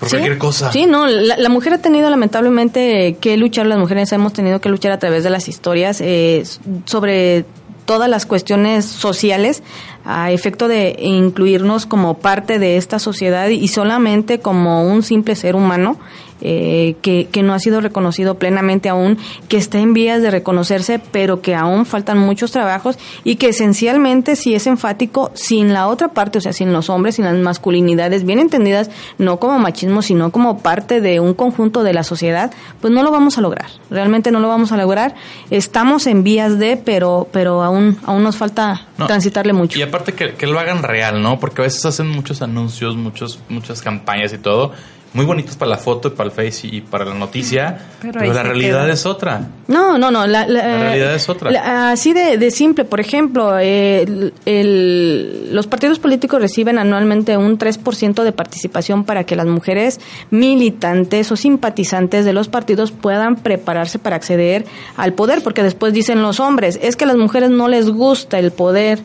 [0.00, 0.72] por Sí, cualquier cosa.
[0.72, 4.68] Sí, no, la, la mujer ha tenido lamentablemente que luchar, las mujeres hemos tenido que
[4.70, 6.42] luchar a través de las historias eh,
[6.86, 7.44] sobre
[7.84, 9.62] todas las cuestiones sociales
[10.04, 15.56] a efecto de incluirnos como parte de esta sociedad y solamente como un simple ser
[15.56, 15.98] humano
[16.40, 19.18] eh, que, que no ha sido reconocido plenamente aún,
[19.48, 24.36] que está en vías de reconocerse, pero que aún faltan muchos trabajos y que esencialmente
[24.36, 28.24] si es enfático sin la otra parte, o sea, sin los hombres, sin las masculinidades
[28.24, 32.92] bien entendidas, no como machismo, sino como parte de un conjunto de la sociedad, pues
[32.92, 33.66] no lo vamos a lograr.
[33.90, 35.14] Realmente no lo vamos a lograr.
[35.50, 39.78] Estamos en vías de, pero, pero aún, aún nos falta No, transitarle mucho.
[39.78, 41.38] Y aparte que, que lo hagan real, ¿no?
[41.38, 44.72] Porque a veces hacen muchos anuncios, muchos, muchas campañas y todo.
[45.12, 47.78] Muy bonitos para la foto y para el face y para la noticia.
[48.00, 48.92] Pero la realidad queda.
[48.92, 49.40] es otra.
[49.66, 50.24] No, no, no.
[50.28, 51.50] La, la- La realidad es otra.
[51.50, 57.36] la- así de, de simple, por ejemplo, eh, el- el- los partidos políticos reciben anualmente
[57.36, 59.98] un 3% de participación para que las mujeres
[60.30, 64.64] militantes o simpatizantes de los partidos puedan prepararse para acceder
[64.96, 68.38] al poder, porque después dicen los hombres, es que a las mujeres no les gusta
[68.38, 69.00] el poder.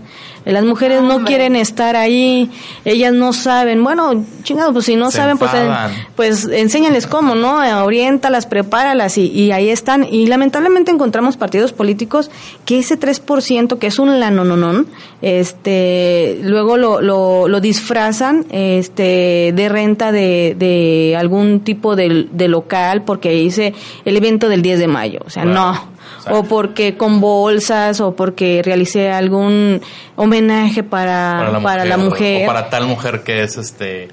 [0.46, 2.52] Las mujeres no quieren estar ahí,
[2.86, 3.84] ellas no saben.
[3.84, 5.70] Bueno, chingado, pues si no Se saben, pues, eh,
[6.16, 7.64] pues enséñales cómo, ¿no?
[7.64, 10.06] Eh, Oriéntalas, prepáralas y, y ahí están.
[10.10, 12.30] Y lamentablemente encontramos partidos políticos
[12.66, 14.88] que ese 3%, que es un lanononón,
[15.22, 22.48] este, luego lo, lo, lo disfrazan este, de renta de, de algún tipo de, de
[22.48, 23.74] local porque dice
[24.06, 25.20] el evento del 10 de mayo.
[25.26, 25.95] O sea, no.
[26.18, 26.40] Exacto.
[26.40, 29.82] O porque con bolsas o porque realicé algún
[30.16, 32.44] homenaje para, para la mujer.
[32.44, 34.08] O para tal mujer que es este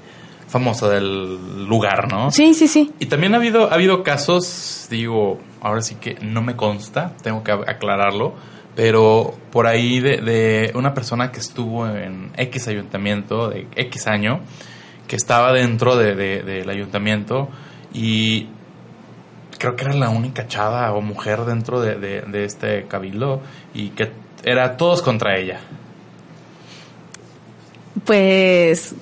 [0.47, 2.29] famosa del lugar, ¿no?
[2.31, 2.91] Sí, sí, sí.
[2.99, 7.43] Y también ha habido, ha habido casos, digo, ahora sí que no me consta, tengo
[7.43, 8.35] que aclararlo,
[8.75, 14.41] pero por ahí de, de una persona que estuvo en X ayuntamiento de X año,
[15.07, 17.49] que estaba dentro de- de- del ayuntamiento
[17.91, 18.47] y
[19.63, 23.39] creo que era la única chava o mujer dentro de, de- de este cabildo
[23.73, 24.11] y que
[24.43, 25.61] era todos contra ella.
[28.05, 28.93] Pues,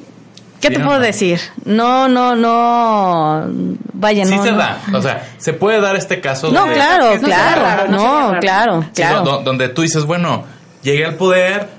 [0.60, 1.06] ¿qué Sí, te no, puedo no.
[1.06, 1.40] decir?
[1.66, 3.48] No, no, no.
[3.94, 4.44] Vaya, sí no.
[4.44, 4.58] se no.
[4.58, 7.62] da, o sea, se puede dar este caso No, de- claro, No claro.
[7.62, 9.22] raro, no no, claro, Sí, claro.
[9.24, 10.44] do- donde tú dices, bueno,
[10.84, 11.70] llegué al poder,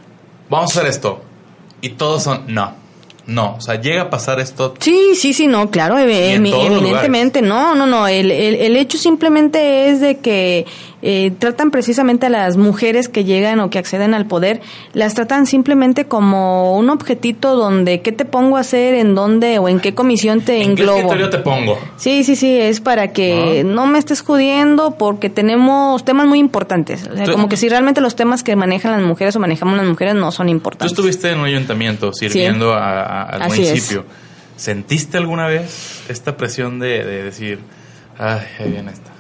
[0.48, 1.22] vamos a hacer esto.
[1.80, 2.74] Y todos son, no,
[3.26, 3.54] no.
[3.56, 4.74] O sea, llega a pasar esto.
[4.78, 10.00] Sí, sí, sí, no, claro, eminentemente, no, no, no, el, el, el hecho simplemente es
[10.00, 10.66] de que
[11.03, 14.61] eh, tratan precisamente a las mujeres que llegan o que acceden al poder,
[14.92, 18.94] las tratan simplemente como un objetito donde, ¿qué te pongo a hacer?
[18.94, 20.96] ¿En dónde o en qué comisión te ¿En englobo?
[20.98, 21.78] escritorio te pongo?
[21.96, 27.09] Sí, sí, sí, es para que no, me estés jodiendo porque tenemos temas muy importantes.
[27.12, 29.76] O sea, Tú- como que si realmente los temas que manejan las mujeres o manejamos
[29.76, 30.92] las mujeres no son Tú importantes.
[30.92, 34.05] estuviste en un ayuntamiento sirviendo a- a- al Así municipio.
[34.57, 37.59] ¿Sentiste alguna vez esta presión de, de decir,
[38.18, 39.11] ay, ahí viene esta?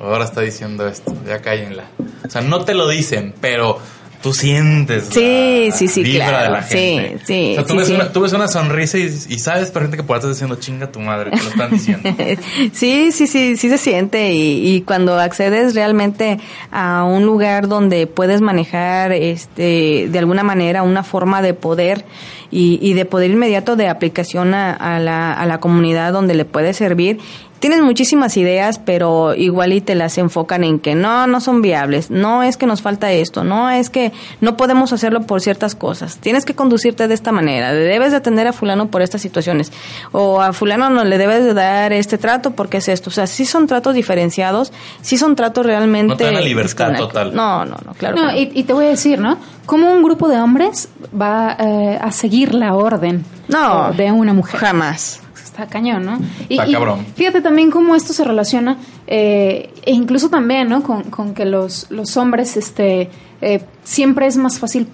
[0.00, 1.84] Ahora está diciendo esto, ya cállenla.
[2.26, 3.78] O sea, no te lo dicen, pero
[4.22, 6.44] tú sientes Sí, la sí, sí, vibra claro.
[6.44, 7.24] de la Sí, gente.
[7.24, 7.94] sí, o sea, tú, sí, ves sí.
[7.94, 10.90] Una, tú ves una sonrisa y, y sabes perfectamente que por ahí estás diciendo chinga
[10.90, 12.08] tu madre, te lo están diciendo.
[12.72, 16.38] Sí, sí, sí, sí se siente y, y cuando accedes realmente
[16.72, 22.04] a un lugar donde puedes manejar este de alguna manera una forma de poder
[22.50, 26.44] y, y de poder inmediato de aplicación a, a la, a la comunidad donde le
[26.44, 27.18] puede servir,
[27.58, 32.10] tienes muchísimas ideas, pero igual y te las enfocan en que no, no son viables,
[32.10, 36.18] no es que nos falta esto, no es que no podemos hacerlo por ciertas cosas,
[36.18, 39.72] tienes que conducirte de esta manera, debes de atender a fulano por estas situaciones,
[40.12, 43.26] o a fulano no le debes de dar este trato porque es esto, o sea,
[43.26, 46.08] sí son tratos diferenciados, sí son tratos realmente...
[46.08, 47.34] No te dan la libertad total.
[47.34, 48.16] No, no, no, claro.
[48.16, 48.38] No, que no.
[48.38, 49.38] y, y te voy a decir, ¿no?
[49.66, 50.88] ¿Cómo un grupo de hombres
[51.20, 54.58] va eh, a seguir la orden No, de una mujer?
[54.58, 55.20] Jamás.
[55.58, 56.20] Está cañón, ¿no?
[56.48, 57.04] Está cabrón.
[57.16, 58.76] Fíjate también cómo esto se relaciona,
[59.08, 60.84] eh, e incluso también, ¿no?
[60.84, 64.86] Con, con que los, los hombres, este, eh, siempre es más fácil,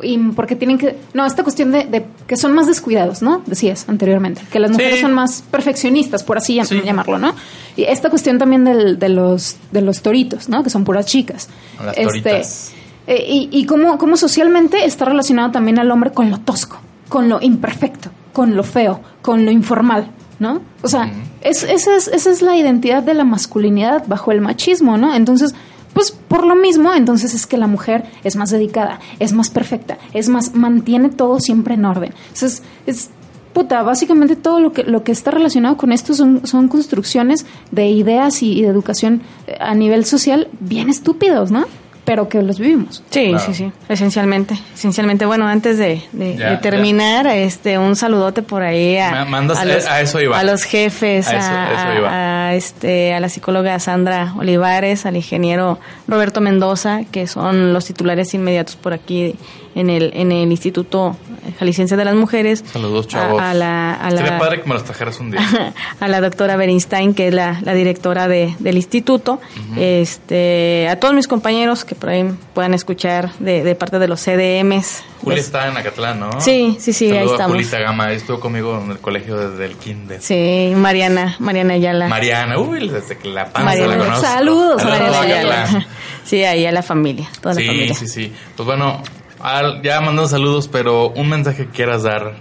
[0.00, 3.42] y porque tienen que, no, esta cuestión de, de que son más descuidados, ¿no?
[3.46, 4.74] Decías anteriormente, que las Sí.
[4.76, 6.80] mujeres son más perfeccionistas, por así llam- Sí.
[6.84, 7.34] llamarlo, ¿no?
[7.76, 10.62] Y esta cuestión también del, de los, de los toritos, ¿no?
[10.62, 11.48] Que son puras chicas.
[11.84, 12.72] Las Este, toritas.
[13.08, 16.78] eh, y y cómo, cómo socialmente está relacionado también al hombre con lo tosco,
[17.08, 20.60] con lo imperfecto, con lo feo, con lo informal, ¿no?
[20.82, 21.10] O sea,
[21.40, 25.12] es, esa, es, esa es la identidad de la masculinidad bajo el machismo, ¿no?
[25.12, 25.56] Entonces,
[25.92, 29.98] pues por lo mismo, entonces es que la mujer es más dedicada, es más perfecta,
[30.12, 32.14] es más, mantiene todo siempre en orden.
[32.28, 33.10] Entonces, es,
[33.52, 37.88] puta, básicamente todo lo que, lo que está relacionado con esto son, son construcciones de
[37.88, 39.22] ideas y, y de educación
[39.58, 41.66] a nivel social bien estúpidos, ¿no?
[42.08, 43.02] Pero que los vivimos.
[43.10, 43.44] Sí, Claro.
[43.46, 45.26] sí, sí, esencialmente, esencialmente.
[45.26, 49.64] Bueno, antes de, de- Ya, de terminar, este, un saludote por ahí a, mandas- a,
[49.64, 50.38] los, a eso iba.
[50.38, 52.10] a los jefes, A eso- a, eso iba.
[52.10, 57.84] a- a, este, a la psicóloga Sandra Olivares, al ingeniero Roberto Mendoza, que son los
[57.84, 59.34] titulares inmediatos por aquí
[59.78, 61.16] en el, en el Instituto
[61.58, 62.64] Jalisciense de las Mujeres.
[62.72, 63.40] Saludos, A- chavos.
[63.40, 65.40] A, la, a la- padre que me los trajeras un día.
[66.00, 69.40] a la doctora Berinstein, que es la, la directora de, del instituto,
[69.76, 72.24] este, a todos mis compañeros que por ahí
[72.54, 75.02] puedan escuchar de, de parte de los CDMs.
[75.22, 76.40] Julia está en Acatlán, ¿no?
[76.40, 77.52] Sí, sí, sí, ahí Saludo a estamos.
[77.56, 80.22] Julita Gama, estuvo conmigo en el colegio desde el kinder.
[80.22, 82.08] Sí, Mariana, Mariana Ayala.
[82.08, 84.26] Mariana, uy, desde que la panza Mariana, la conozco.
[84.26, 85.86] saludos, Mariana a Ayala.
[86.24, 87.94] Sí, ahí a la familia, toda la Sí, familia.
[87.94, 88.32] sí, sí.
[88.54, 89.02] Pues bueno,
[89.40, 92.32] al- ya mandando saludos, pero un mensaje que quieras dar a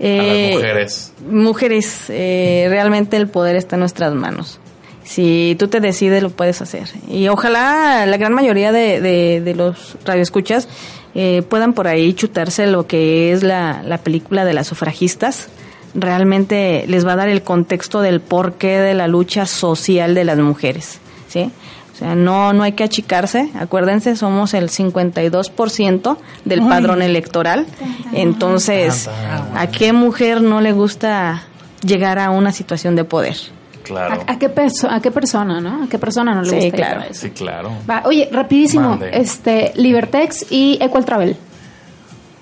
[0.00, 1.12] Eh, las mujeres.
[1.28, 4.60] Mujeres, eh, realmente el poder está en nuestras manos.
[5.04, 6.88] Si tú te decides, lo puedes hacer.
[7.08, 10.68] Y ojalá la gran mayoría de, de, de los radioescuchas
[11.14, 15.48] eh, puedan por ahí chutarse lo que es la, la película de las sufragistas.
[15.94, 20.38] Realmente les va a dar el contexto del porqué de la lucha social de las
[20.38, 21.00] mujeres.
[21.28, 21.50] ¿sí?
[21.98, 23.50] O sea, no, no hay que achicarse.
[23.58, 27.66] Acuérdense, somos el 52% del padrón electoral.
[28.12, 29.08] Entonces,
[29.54, 31.42] ¿a qué mujer no le gusta
[31.82, 33.36] llegar a una situación de poder?
[33.82, 34.22] Claro.
[34.26, 35.84] ¿A, a qué perso- ¿A qué persona, no?
[35.84, 36.92] ¿A qué persona no le Sí, gusta claro.
[36.94, 37.20] llegar a eso?
[37.22, 37.70] Sí, claro.
[37.88, 39.10] Va, oye, rapidísimo, Mande.
[39.14, 41.36] este, Libertex y Equal Travel.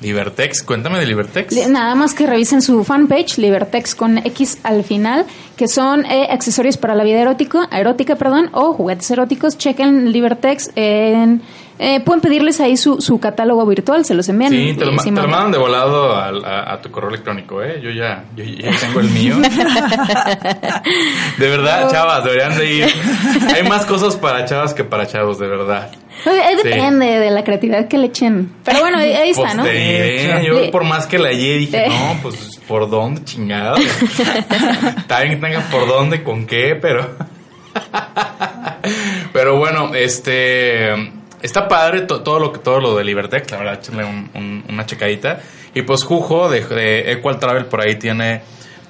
[0.01, 1.53] Libertex, cuéntame de Libertex.
[1.55, 5.25] Li- Nada más que revisen su fanpage, Libertex con X al final,
[5.57, 9.57] que son eh, accesorios para la vida erótico, erótica, perdón, o juguetes eróticos.
[9.57, 10.71] Chequen Libertex.
[10.77, 11.41] En,
[11.79, 14.51] eh, pueden pedirles ahí su, su catálogo virtual, se los envían.
[14.53, 17.81] Sí, te lo, te mandan de volado a, a tu correo electrónico, ¿eh?
[17.83, 19.37] Yo ya, yo ya tengo el mío.
[21.39, 22.87] de verdad, chavas, deberían de ir.
[23.55, 25.91] Hay más cosas para chavas que para chavos, de verdad.
[26.25, 26.69] Pues, eh, Sí.
[26.69, 28.53] depende de la creatividad que le echen.
[28.65, 29.63] Pero bueno, ahí, ahí está, Pues ¿no?
[29.65, 31.89] te diré, yo Le- por más que la hallé dije, Eh.
[31.89, 33.77] no, pues por dónde, chingada.
[34.97, 37.17] Está bien que tenga por dónde, con qué, pero.
[39.33, 40.89] pero bueno, este.
[41.43, 44.65] Está padre to- todo lo que todo lo de Libertec, la verdad, échenle un- un-
[44.69, 45.41] una checadita.
[45.75, 48.41] Y pues Jujo de, de Equal Travel por ahí tiene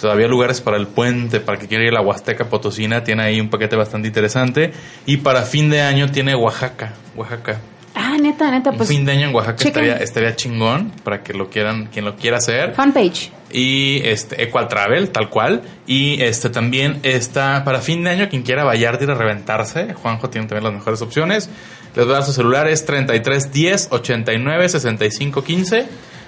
[0.00, 3.40] todavía lugares para el puente, para que quiera ir a la Huasteca Potosina, tiene ahí
[3.40, 4.72] un paquete bastante interesante.
[5.06, 7.60] Y para fin de año tiene Oaxaca, Oaxaca.
[7.98, 8.90] Ah, neta, neta, Un pues.
[8.90, 12.36] fin de año en Oaxaca estaría, estaría chingón para que lo quieran, quien lo quiera
[12.36, 12.74] hacer.
[12.74, 13.32] Fanpage.
[13.50, 15.62] Y este, Equal Travel, tal cual.
[15.86, 19.94] Y este también está para fin de año, quien quiera Vallarta ir a reventarse.
[19.94, 21.48] Juanjo tiene también las mejores opciones.
[21.96, 25.86] Les voy a dar su celular, es 3310 89 65 15.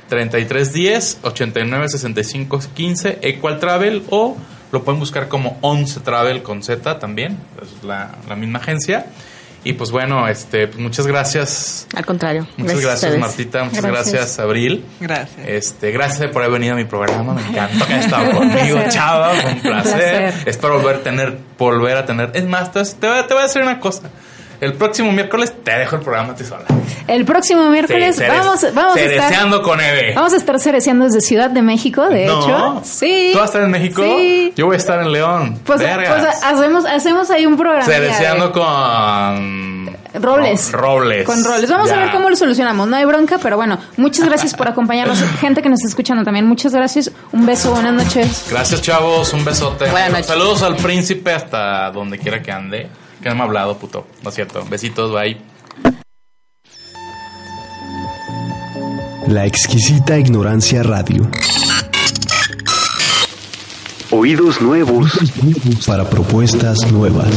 [0.08, 4.36] 3310 89 65 15 Equal Travel o
[4.72, 9.06] lo pueden buscar como 11 Travel con Z también, es la, la misma agencia.
[9.64, 11.86] Y pues bueno, este, pues muchas gracias.
[11.94, 12.46] Al contrario.
[12.56, 13.18] Muchas gracias.
[13.18, 13.64] Martita.
[13.64, 14.12] Muchas Gracias.
[14.14, 14.84] gracias, Abril.
[15.00, 15.46] Gracias.
[15.46, 17.34] Este, gracias por haber venido a mi programa.
[17.34, 19.30] Me encantó que hayas estado conmigo, chava.
[19.34, 19.92] Fue un placer.
[19.92, 20.34] placer.
[20.48, 22.30] Espero volver a tener, volver a tener.
[22.34, 24.10] Es más, te, te voy a- te voy a decir una cosa.
[24.60, 26.64] El próximo miércoles te dejo el programa a ti sola.
[27.06, 29.18] El próximo miércoles Sí, vamos, vamos a estar.
[29.20, 30.12] cereceando con Eve.
[30.14, 32.40] Vamos a estar cereceando desde Ciudad de México, de No.
[32.42, 32.80] hecho.
[32.84, 33.30] Sí.
[33.32, 34.02] ¿Tú vas a estar en México?
[34.02, 34.52] Sí.
[34.56, 35.58] Yo voy a estar en León.
[35.64, 37.84] Pues, pues, hacemos, hacemos ahí un programa.
[37.84, 39.96] Cereceando con...
[40.14, 40.72] Robles.
[40.72, 41.24] Ro- Robles.
[41.26, 41.70] Con roles.
[41.70, 42.88] Vamos a ver cómo lo solucionamos.
[42.88, 45.22] No hay bronca, pero bueno, muchas gracias por acompañarnos.
[45.40, 47.10] Gente que nos está escuchando también, muchas gracias.
[47.32, 48.46] Un beso, buenas noches.
[48.50, 49.32] Gracias, chavos.
[49.32, 49.88] Un besote.
[49.90, 50.26] Buenas noches.
[50.26, 52.88] Saludos al príncipe hasta donde quiera que ande.
[53.22, 54.06] Que no me ha hablado, puto.
[54.22, 54.64] No es cierto.
[54.68, 55.36] Besitos, bye.
[59.26, 61.28] La exquisita ignorancia radio.
[64.10, 65.18] Oídos nuevos
[65.86, 67.28] Para propuestas nuevas.